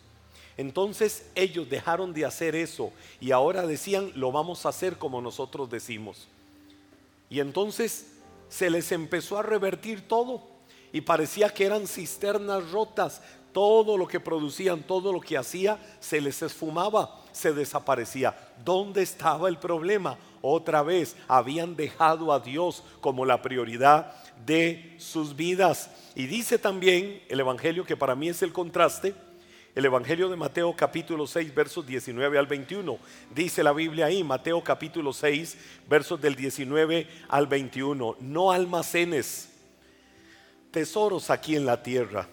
Entonces 0.57 1.31
ellos 1.35 1.69
dejaron 1.69 2.15
de 2.15 2.25
hacer 2.25 2.55
eso 2.55 2.93
y 3.21 3.31
ahora 3.31 3.67
decían, 3.67 4.11
lo 4.15 4.33
vamos 4.33 4.65
a 4.65 4.71
hacer 4.71 4.97
como 4.97 5.21
nosotros 5.21 5.69
decimos. 5.69 6.29
Y 7.29 7.41
entonces 7.41 8.13
se 8.49 8.71
les 8.71 8.91
empezó 8.91 9.39
a 9.39 9.43
revertir 9.43 10.09
todo 10.09 10.43
y 10.93 11.03
parecía 11.03 11.53
que 11.53 11.67
eran 11.67 11.87
cisternas 11.87 12.71
rotas. 12.71 13.23
Todo 13.53 13.99
lo 13.99 14.07
que 14.07 14.21
producían, 14.21 14.83
todo 14.85 15.13
lo 15.13 15.21
que 15.21 15.37
hacía, 15.37 15.79
se 15.99 16.21
les 16.21 16.41
esfumaba, 16.41 17.21
se 17.33 17.53
desaparecía. 17.53 18.37
¿Dónde 18.65 19.03
estaba 19.03 19.49
el 19.49 19.59
problema? 19.59 20.17
Otra 20.43 20.83
vez 20.83 21.17
habían 21.29 21.77
dejado 21.77 22.33
a 22.33 22.41
Dios 22.41 22.83
como 23.01 23.27
la 23.27 23.43
prioridad 23.43 24.15
de 24.47 24.95
sus 24.99 25.37
vidas. 25.37 25.91
Y 26.15 26.27
dice 26.27 26.59
también 26.59 27.23
el 27.29 27.41
Evangelio, 27.41 27.85
que 27.85 27.97
para 27.97 28.15
mí 28.15 28.29
es 28.29 28.43
el 28.43 28.53
contraste, 28.53 29.15
el 29.75 29.85
Evangelio 29.85 30.29
de 30.29 30.37
Mateo 30.37 30.75
capítulo 30.75 31.27
6 31.27 31.55
versos 31.55 31.87
19 31.87 32.39
al 32.39 32.47
21. 32.47 32.99
Dice 33.35 33.63
la 33.63 33.73
Biblia 33.73 34.07
ahí, 34.07 34.25
Mateo 34.25 34.63
capítulo 34.65 35.13
6 35.13 35.57
versos 35.89 36.21
del 36.21 36.35
19 36.35 37.07
al 37.29 37.47
21. 37.47 38.17
No 38.21 38.51
almacenes 38.51 39.51
tesoros 40.71 41.31
aquí 41.31 41.57
en 41.57 41.67
la 41.67 41.83
tierra, 41.83 42.29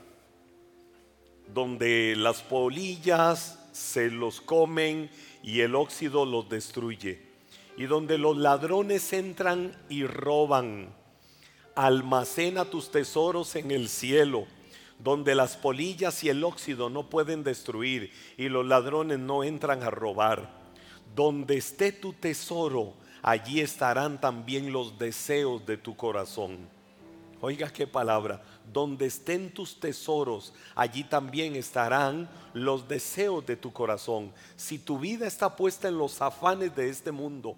donde 1.54 2.16
las 2.16 2.42
polillas 2.42 3.60
se 3.72 4.10
los 4.10 4.42
comen 4.42 5.10
y 5.44 5.62
el 5.62 5.76
óxido 5.76 6.26
los 6.26 6.50
destruye, 6.50 7.22
y 7.78 7.86
donde 7.86 8.18
los 8.18 8.36
ladrones 8.36 9.14
entran 9.14 9.78
y 9.88 10.06
roban. 10.06 10.90
Almacena 11.76 12.66
tus 12.66 12.90
tesoros 12.90 13.56
en 13.56 13.70
el 13.70 13.88
cielo, 13.88 14.48
donde 14.98 15.36
las 15.36 15.56
polillas 15.56 16.24
y 16.24 16.30
el 16.30 16.44
óxido 16.44 16.90
no 16.90 17.08
pueden 17.08 17.44
destruir 17.44 18.12
y 18.36 18.50
los 18.50 18.66
ladrones 18.66 19.20
no 19.20 19.44
entran 19.44 19.84
a 19.84 19.92
robar. 19.92 20.50
Donde 21.16 21.58
esté 21.58 21.92
tu 21.92 22.14
tesoro, 22.14 22.96
allí 23.22 23.62
estarán 23.62 24.20
también 24.20 24.74
los 24.74 24.98
deseos 24.98 25.64
de 25.68 25.78
tu 25.78 25.96
corazón. 25.96 26.58
Oiga 27.42 27.70
qué 27.70 27.86
palabra. 27.86 28.42
Donde 28.74 29.06
estén 29.06 29.54
tus 29.54 29.80
tesoros, 29.80 30.54
allí 30.76 31.04
también 31.04 31.56
estarán 31.56 32.28
los 32.54 32.88
deseos 32.88 33.46
de 33.46 33.56
tu 33.56 33.72
corazón. 33.72 34.34
Si 34.56 34.80
tu 34.80 34.98
vida 34.98 35.28
está 35.28 35.56
puesta 35.56 35.88
en 35.88 35.98
los 36.00 36.22
afanes 36.22 36.76
de 36.76 36.90
este 36.90 37.12
mundo, 37.12 37.56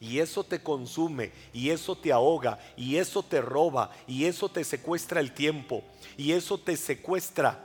y 0.00 0.18
eso 0.18 0.44
te 0.44 0.62
consume, 0.62 1.32
y 1.52 1.70
eso 1.70 1.96
te 1.96 2.12
ahoga, 2.12 2.58
y 2.76 2.96
eso 2.96 3.22
te 3.22 3.40
roba, 3.40 3.90
y 4.06 4.24
eso 4.24 4.48
te 4.48 4.64
secuestra 4.64 5.20
el 5.20 5.32
tiempo, 5.32 5.82
y 6.16 6.32
eso 6.32 6.58
te 6.58 6.76
secuestra 6.76 7.62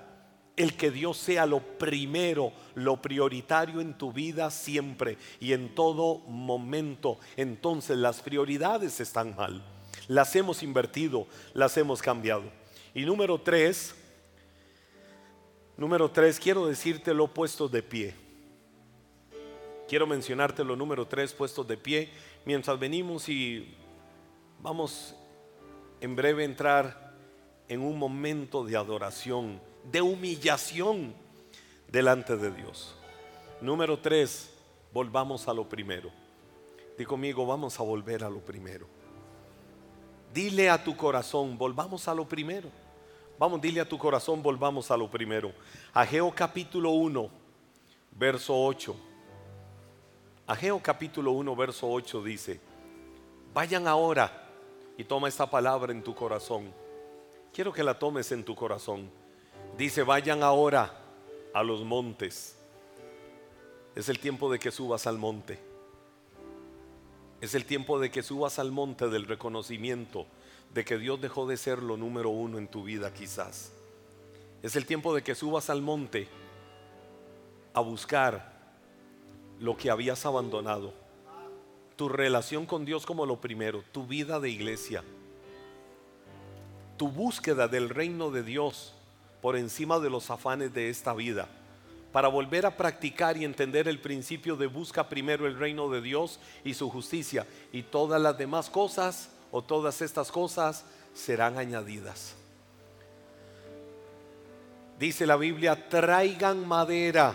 el 0.56 0.76
que 0.76 0.92
Dios 0.92 1.18
sea 1.18 1.46
lo 1.46 1.60
primero, 1.60 2.52
lo 2.76 3.02
prioritario 3.02 3.82
en 3.82 3.98
tu 3.98 4.12
vida 4.12 4.52
siempre 4.52 5.18
y 5.40 5.54
en 5.54 5.74
todo 5.74 6.20
momento. 6.28 7.20
Entonces 7.38 7.98
las 7.98 8.22
prioridades 8.22 9.00
están 9.00 9.36
mal 9.36 9.64
las 10.12 10.36
hemos 10.36 10.62
invertido, 10.62 11.26
las 11.54 11.78
hemos 11.78 12.02
cambiado. 12.02 12.44
Y 12.94 13.06
número 13.06 13.40
tres, 13.40 13.96
número 15.78 16.12
tres, 16.12 16.38
quiero 16.40 16.68
decirte 16.68 17.14
lo 17.14 17.28
puesto 17.28 17.70
de 17.70 17.82
pie. 17.82 18.21
Quiero 19.92 20.08
mencionarte 20.08 20.64
lo 20.64 20.78
número 20.78 21.06
tres, 21.06 21.34
puestos 21.34 21.68
de 21.68 21.76
pie, 21.76 22.10
mientras 22.46 22.80
venimos 22.80 23.28
y 23.28 23.76
vamos 24.62 25.14
en 26.00 26.16
breve 26.16 26.44
a 26.44 26.46
entrar 26.46 27.14
en 27.68 27.82
un 27.82 28.00
momento 28.00 28.64
de 28.64 28.78
adoración, 28.78 29.60
de 29.92 30.02
humillación 30.02 31.14
delante 31.90 32.38
de 32.38 32.52
Dios. 32.52 32.96
Número 33.60 34.00
tres, 34.00 34.54
volvamos 34.94 35.50
a 35.50 35.54
lo 35.54 35.68
primero. 35.68 36.10
Di 36.98 37.04
conmigo, 37.04 37.46
vamos 37.46 37.78
a 37.78 37.84
volver 37.84 38.24
a 38.24 38.30
lo 38.30 38.40
primero. 38.40 38.88
Dile 40.34 40.70
a 40.70 40.82
tu 40.82 40.96
corazón, 40.96 41.58
volvamos 41.58 42.08
a 42.08 42.16
lo 42.16 42.26
primero. 42.26 42.70
Vamos, 43.38 43.60
dile 43.60 43.82
a 43.82 43.90
tu 43.90 43.98
corazón, 43.98 44.42
volvamos 44.42 44.90
a 44.90 44.96
lo 44.96 45.12
primero. 45.12 45.52
Ageo 45.94 46.32
capítulo 46.32 46.92
1, 46.92 47.30
verso 48.18 48.58
8. 48.58 49.11
Ageo 50.52 50.82
capítulo 50.84 51.32
1, 51.32 51.56
verso 51.56 51.90
8 51.90 52.24
dice, 52.24 52.60
vayan 53.54 53.88
ahora 53.88 54.50
y 54.98 55.06
toma 55.06 55.30
esta 55.30 55.50
palabra 55.50 55.94
en 55.94 56.04
tu 56.04 56.14
corazón. 56.14 56.74
Quiero 57.54 57.72
que 57.72 57.84
la 57.84 57.98
tomes 57.98 58.34
en 58.34 58.44
tu 58.44 58.54
corazón. 58.54 59.10
Dice, 59.78 60.04
vayan 60.04 60.44
ahora 60.44 60.94
a 61.54 61.64
los 61.64 61.86
montes. 61.86 62.58
Es 63.96 64.10
el 64.10 64.20
tiempo 64.20 64.52
de 64.52 64.60
que 64.60 64.72
subas 64.72 65.08
al 65.08 65.18
monte 65.18 65.72
es 67.42 67.56
el 67.56 67.66
tiempo 67.66 68.00
de 68.00 68.12
que 68.12 68.22
subas 68.22 68.60
al 68.60 68.72
monte 68.72 69.10
del 69.10 69.26
reconocimiento 69.26 70.28
de 70.76 70.86
que 70.86 71.00
Dios 71.00 71.20
dejó 71.20 71.48
de 71.48 71.58
ser 71.58 71.82
lo 71.82 71.98
número 71.98 72.30
uno 72.30 72.60
en 72.60 72.68
tu 72.68 72.84
vida 72.84 73.12
quizás. 73.14 73.72
Es 74.62 74.76
el 74.76 74.86
tiempo 74.86 75.14
de 75.16 75.24
que 75.24 75.34
subas 75.34 75.72
al 75.72 75.82
monte 75.82 76.28
a 77.74 77.80
buscar 77.80 78.61
lo 79.62 79.78
que 79.78 79.90
habías 79.90 80.26
abandonado. 80.26 80.94
Tu 81.96 82.10
relación 82.10 82.66
con 82.66 82.84
Dios 82.84 83.06
como 83.06 83.26
lo 83.26 83.40
primero, 83.40 83.84
tu 83.92 84.06
vida 84.06 84.40
de 84.40 84.50
iglesia, 84.50 85.04
tu 86.98 87.08
búsqueda 87.08 87.68
del 87.68 87.90
reino 87.90 88.32
de 88.32 88.44
Dios 88.44 88.94
por 89.42 89.56
encima 89.56 90.00
de 90.00 90.10
los 90.10 90.30
afanes 90.30 90.74
de 90.74 90.90
esta 90.90 91.14
vida 91.14 91.48
para 92.12 92.28
volver 92.28 92.66
a 92.66 92.76
practicar 92.76 93.38
y 93.38 93.46
entender 93.46 93.88
el 93.88 94.00
principio 94.00 94.56
de 94.58 94.68
busca 94.68 95.08
primero 95.08 95.48
el 95.48 95.58
reino 95.58 95.90
de 95.90 96.02
Dios 96.02 96.40
y 96.66 96.74
su 96.74 96.90
justicia 96.90 97.48
y 97.72 97.84
todas 97.84 98.22
las 98.22 98.38
demás 98.38 98.70
cosas 98.70 99.30
o 99.52 99.62
todas 99.62 100.02
estas 100.02 100.32
cosas 100.32 100.84
serán 101.14 101.58
añadidas. 101.58 102.36
Dice 105.00 105.26
la 105.26 105.38
Biblia, 105.38 105.90
traigan 105.90 106.68
madera 106.68 107.34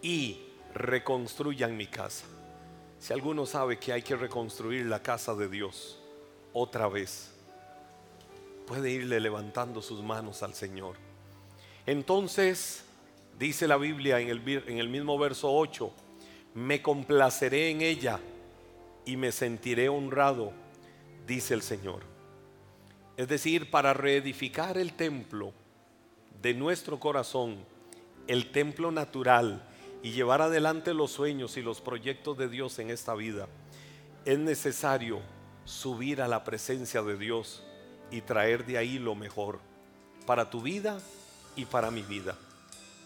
y 0.00 0.51
reconstruyan 0.74 1.76
mi 1.76 1.86
casa. 1.86 2.24
Si 2.98 3.12
alguno 3.12 3.46
sabe 3.46 3.78
que 3.78 3.92
hay 3.92 4.02
que 4.02 4.16
reconstruir 4.16 4.86
la 4.86 5.02
casa 5.02 5.34
de 5.34 5.48
Dios 5.48 6.00
otra 6.52 6.88
vez, 6.88 7.30
puede 8.66 8.90
irle 8.90 9.20
levantando 9.20 9.82
sus 9.82 10.02
manos 10.02 10.42
al 10.42 10.54
Señor. 10.54 10.96
Entonces, 11.84 12.84
Dice 13.38 13.66
la 13.66 13.76
Biblia 13.76 14.20
en 14.20 14.28
el, 14.78 14.88
mismo 14.88 15.18
verso 15.18 15.52
8, 15.52 15.90
me 16.54 16.80
complaceré 16.82 17.70
en 17.70 17.80
ella 17.82 18.20
y 19.04 19.16
me 19.16 19.32
sentiré 19.32 19.88
honrado, 19.88 20.52
dice 21.26 21.54
el 21.54 21.62
Señor. 21.62 22.02
Es 23.16 23.26
decir, 23.26 23.70
para 23.70 23.94
reedificar 23.94 24.78
el 24.78 24.92
templo 24.92 25.52
de 26.40 26.54
nuestro 26.54 27.00
corazón, 27.00 27.56
el 28.28 28.52
templo 28.52 28.92
natural, 28.92 29.68
y 30.02 30.12
llevar 30.12 30.42
adelante 30.42 30.94
los 30.94 31.12
sueños 31.12 31.56
y 31.56 31.62
los 31.62 31.80
proyectos 31.80 32.36
de 32.36 32.48
Dios 32.48 32.78
en 32.78 32.90
esta 32.90 33.14
vida, 33.14 33.48
es 34.24 34.38
necesario 34.38 35.20
subir 35.64 36.22
a 36.22 36.28
la 36.28 36.44
presencia 36.44 37.02
de 37.02 37.16
Dios 37.16 37.62
y 38.10 38.20
traer 38.20 38.66
de 38.66 38.78
ahí 38.78 38.98
lo 38.98 39.14
mejor 39.14 39.60
para 40.26 40.50
tu 40.50 40.60
vida 40.60 40.98
y 41.56 41.64
para 41.64 41.90
mi 41.90 42.02
vida 42.02 42.36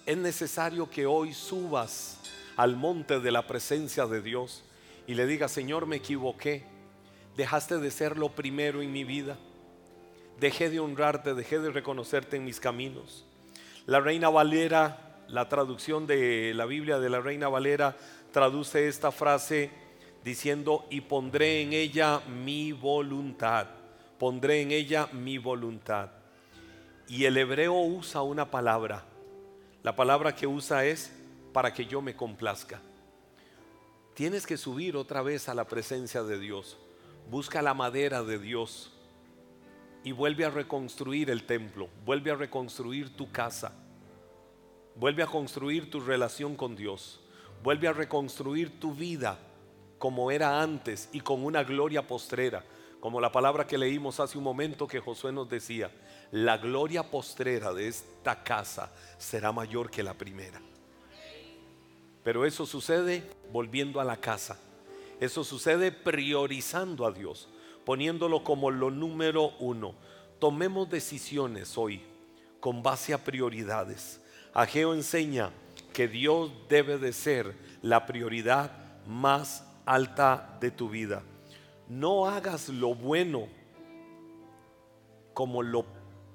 es 0.07 0.17
necesario 0.17 0.89
que 0.89 1.05
hoy 1.05 1.35
subas 1.35 2.21
al 2.57 2.77
monte 2.77 3.19
de 3.19 3.33
la 3.33 3.47
presencia 3.47 4.07
de 4.07 4.23
Dios 4.23 4.63
y 5.07 5.15
le 5.15 5.27
digas, 5.27 5.51
Señor, 5.51 5.87
me 5.87 5.97
equivoqué. 5.97 6.65
Dejaste 7.37 7.79
de 7.79 7.91
ser 7.91 8.17
lo 8.17 8.31
primero 8.31 8.81
en 8.81 8.93
mi 8.93 9.03
vida. 9.03 9.37
Dejé 10.39 10.71
de 10.71 10.79
honrarte, 10.79 11.35
dejé 11.35 11.59
de 11.59 11.71
reconocerte 11.71 12.37
en 12.37 12.45
mis 12.45 12.61
caminos. 12.61 13.25
La 13.85 13.99
Reina 14.01 14.29
Valera, 14.29 15.06
la 15.29 15.49
traducción 15.49 16.07
de 16.07 16.53
la 16.55 16.67
Biblia 16.67 16.99
de 16.99 17.11
la 17.11 17.21
Reina 17.21 17.49
Valera, 17.49 17.97
traduce 18.33 18.89
esta 18.89 19.13
frase 19.13 19.71
diciendo, 20.25 20.87
y 20.91 21.03
pondré 21.03 21.63
en 21.63 21.73
ella 21.73 22.21
mi 22.21 22.73
voluntad. 22.73 23.69
Pondré 24.19 24.63
en 24.63 24.73
ella 24.73 25.09
mi 25.13 25.39
voluntad. 25.39 26.11
Y 27.09 27.25
el 27.25 27.37
hebreo 27.37 27.75
usa 27.75 28.23
una 28.23 28.51
palabra 28.51 29.05
la 29.87 29.95
palabra 29.95 30.35
que 30.35 30.49
usa 30.49 30.85
es 30.85 31.13
para 31.53 31.73
que 31.73 31.87
yo 31.87 32.03
me 32.03 32.17
complazca. 32.17 32.81
Tienes 34.15 34.45
que 34.45 34.57
subir 34.57 34.97
otra 34.97 35.23
vez 35.23 35.49
a 35.49 35.55
la 35.55 35.69
presencia 35.69 36.25
de 36.25 36.41
Dios. 36.41 36.77
Busca 37.31 37.63
la 37.63 37.73
madera 37.73 38.25
de 38.25 38.41
Dios 38.41 38.93
y 40.03 40.11
vuelve 40.11 40.45
a 40.45 40.51
reconstruir 40.51 41.31
el 41.31 41.45
templo, 41.45 41.89
vuelve 42.05 42.33
a 42.33 42.35
reconstruir 42.35 43.17
tu 43.17 43.31
casa, 43.31 43.77
vuelve 44.97 45.23
a 45.23 45.27
construir 45.27 45.91
tu 45.91 46.01
relación 46.01 46.57
con 46.57 46.75
Dios, 46.75 47.21
vuelve 47.63 47.89
a 47.89 47.93
reconstruir 47.93 48.81
tu 48.81 48.95
vida 48.95 49.39
como 49.99 50.31
era 50.31 50.61
antes 50.61 51.09
y 51.13 51.21
con 51.21 51.45
una 51.45 51.65
gloria 51.65 52.07
postrera, 52.07 52.65
como 53.01 53.21
la 53.21 53.31
palabra 53.31 53.67
que 53.67 53.79
leímos 53.79 54.21
hace 54.21 54.39
un 54.39 54.45
momento 54.45 54.87
que 54.87 55.01
Josué 55.01 55.33
nos 55.33 55.49
decía, 55.49 55.91
la 56.33 56.59
gloria 56.59 57.11
postrera 57.11 57.73
de 57.73 57.89
esta 57.89 58.43
casa 58.43 58.93
será 59.19 59.53
mayor 59.53 59.91
que 59.91 60.03
la 60.03 60.15
primera. 60.15 60.61
Pero 62.25 62.45
eso 62.45 62.67
sucede 62.67 63.23
volviendo 63.53 64.01
a 64.01 64.05
la 64.05 64.17
casa. 64.17 64.59
Eso 65.21 65.45
sucede 65.45 65.93
priorizando 65.93 67.07
a 67.07 67.13
Dios, 67.13 67.49
poniéndolo 67.85 68.43
como 68.43 68.71
lo 68.71 68.91
número 68.91 69.53
uno. 69.61 69.95
Tomemos 70.41 70.91
decisiones 70.91 71.79
hoy 71.79 72.03
con 72.59 72.83
base 72.83 73.15
a 73.15 73.23
prioridades. 73.23 74.21
Ageo 74.57 74.95
enseña 74.95 75.51
que 75.93 76.09
Dios 76.09 76.51
debe 76.67 76.97
de 76.97 77.13
ser 77.13 77.55
la 77.83 78.07
prioridad 78.07 78.73
más 79.07 79.63
alta 79.85 80.57
de 80.63 80.71
tu 80.71 80.89
vida. 80.89 81.23
No 81.91 82.27
hagas 82.27 82.71
lo 82.71 82.95
bueno 82.95 83.49
como 85.35 85.63
lo 85.63 85.85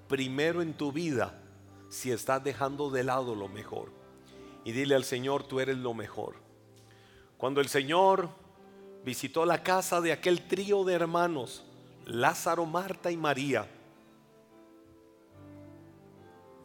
primero 0.08 0.62
en 0.62 0.76
tu 0.76 0.92
vida 0.92 1.42
si 1.90 2.12
estás 2.12 2.44
dejando 2.44 2.92
de 2.92 3.04
lado 3.04 3.34
lo 3.34 3.48
mejor. 3.48 3.92
Y 4.66 4.72
dile 4.72 4.94
al 4.94 5.04
Señor, 5.04 5.42
tú 5.42 5.60
eres 5.60 5.78
lo 5.78 5.96
mejor. 5.96 6.36
Cuando 7.38 7.60
el 7.60 7.70
Señor 7.70 8.30
visitó 9.04 9.48
la 9.48 9.64
casa 9.64 10.00
de 10.00 10.12
aquel 10.12 10.48
trío 10.48 10.84
de 10.84 10.94
hermanos, 10.94 11.64
Lázaro, 12.06 12.68
Marta 12.68 13.10
y 13.10 13.18
María, 13.18 13.68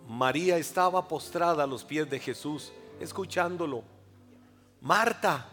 María 0.08 0.56
estaba 0.56 1.08
postrada 1.08 1.64
a 1.64 1.66
los 1.66 1.84
pies 1.84 2.08
de 2.08 2.20
Jesús, 2.20 2.72
escuchándolo. 3.00 3.82
Marta 4.80 5.46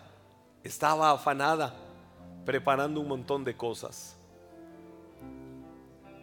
estaba 0.63 1.11
afanada, 1.11 1.73
preparando 2.45 2.99
un 2.99 3.07
montón 3.07 3.43
de 3.43 3.57
cosas. 3.57 4.15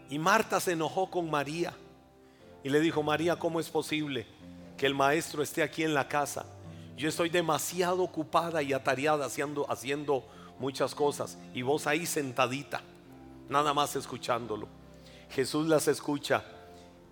Y 0.08 0.18
Marta 0.18 0.60
se 0.60 0.72
enojó 0.72 1.10
con 1.10 1.28
María 1.28 1.74
y 2.62 2.68
le 2.68 2.80
dijo, 2.80 3.02
María, 3.02 3.36
¿cómo 3.36 3.58
es 3.58 3.68
posible 3.68 4.26
que 4.76 4.86
el 4.86 4.94
maestro 4.94 5.42
esté 5.42 5.62
aquí 5.62 5.82
en 5.82 5.94
la 5.94 6.06
casa? 6.06 6.46
Yo 6.96 7.08
estoy 7.08 7.30
demasiado 7.30 8.02
ocupada 8.02 8.62
y 8.62 8.72
atareada 8.72 9.26
haciendo, 9.26 9.70
haciendo 9.70 10.24
muchas 10.58 10.94
cosas 10.94 11.38
y 11.54 11.62
vos 11.62 11.86
ahí 11.86 12.06
sentadita, 12.06 12.82
nada 13.48 13.74
más 13.74 13.96
escuchándolo. 13.96 14.68
Jesús 15.30 15.66
las 15.66 15.88
escucha 15.88 16.44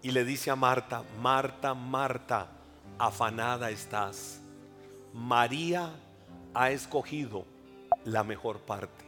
y 0.03 0.13
le 0.13 0.25
dice 0.25 0.51
a 0.51 0.57
Marta, 0.57 1.03
Marta, 1.21 1.75
Marta, 1.75 2.49
afanada 2.99 3.71
estás. 3.71 4.41
María 5.13 5.91
ha 6.55 6.71
escogido 6.71 7.45
la 8.05 8.23
mejor 8.23 8.61
parte. 8.61 9.05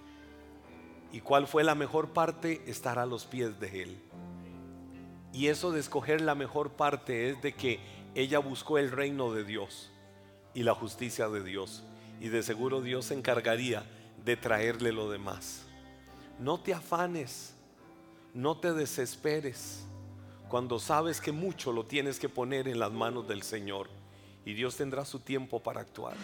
¿Y 1.12 1.20
cuál 1.20 1.46
fue 1.46 1.64
la 1.64 1.74
mejor 1.74 2.10
parte? 2.10 2.62
Estar 2.66 2.98
a 2.98 3.06
los 3.06 3.24
pies 3.24 3.58
de 3.60 3.82
Él. 3.82 4.02
Y 5.32 5.46
eso 5.46 5.70
de 5.70 5.80
escoger 5.80 6.20
la 6.20 6.34
mejor 6.34 6.70
parte 6.70 7.30
es 7.30 7.40
de 7.40 7.52
que 7.54 7.80
ella 8.14 8.40
buscó 8.40 8.78
el 8.78 8.90
reino 8.90 9.32
de 9.32 9.44
Dios 9.44 9.90
y 10.54 10.64
la 10.64 10.74
justicia 10.74 11.28
de 11.28 11.42
Dios. 11.42 11.84
Y 12.20 12.28
de 12.28 12.42
seguro 12.42 12.80
Dios 12.80 13.06
se 13.06 13.14
encargaría 13.14 13.84
de 14.24 14.36
traerle 14.36 14.92
lo 14.92 15.10
demás. 15.10 15.64
No 16.38 16.58
te 16.58 16.74
afanes, 16.74 17.54
no 18.34 18.58
te 18.58 18.72
desesperes 18.72 19.84
cuando 20.50 20.80
sabes 20.80 21.20
que 21.20 21.30
mucho 21.30 21.70
lo 21.72 21.84
tienes 21.84 22.18
que 22.18 22.28
poner 22.28 22.66
en 22.66 22.80
las 22.80 22.90
manos 22.90 23.28
del 23.28 23.44
Señor 23.44 23.88
y 24.44 24.52
Dios 24.52 24.76
tendrá 24.76 25.04
su 25.04 25.20
tiempo 25.20 25.60
para 25.60 25.80
actuar. 25.80 26.16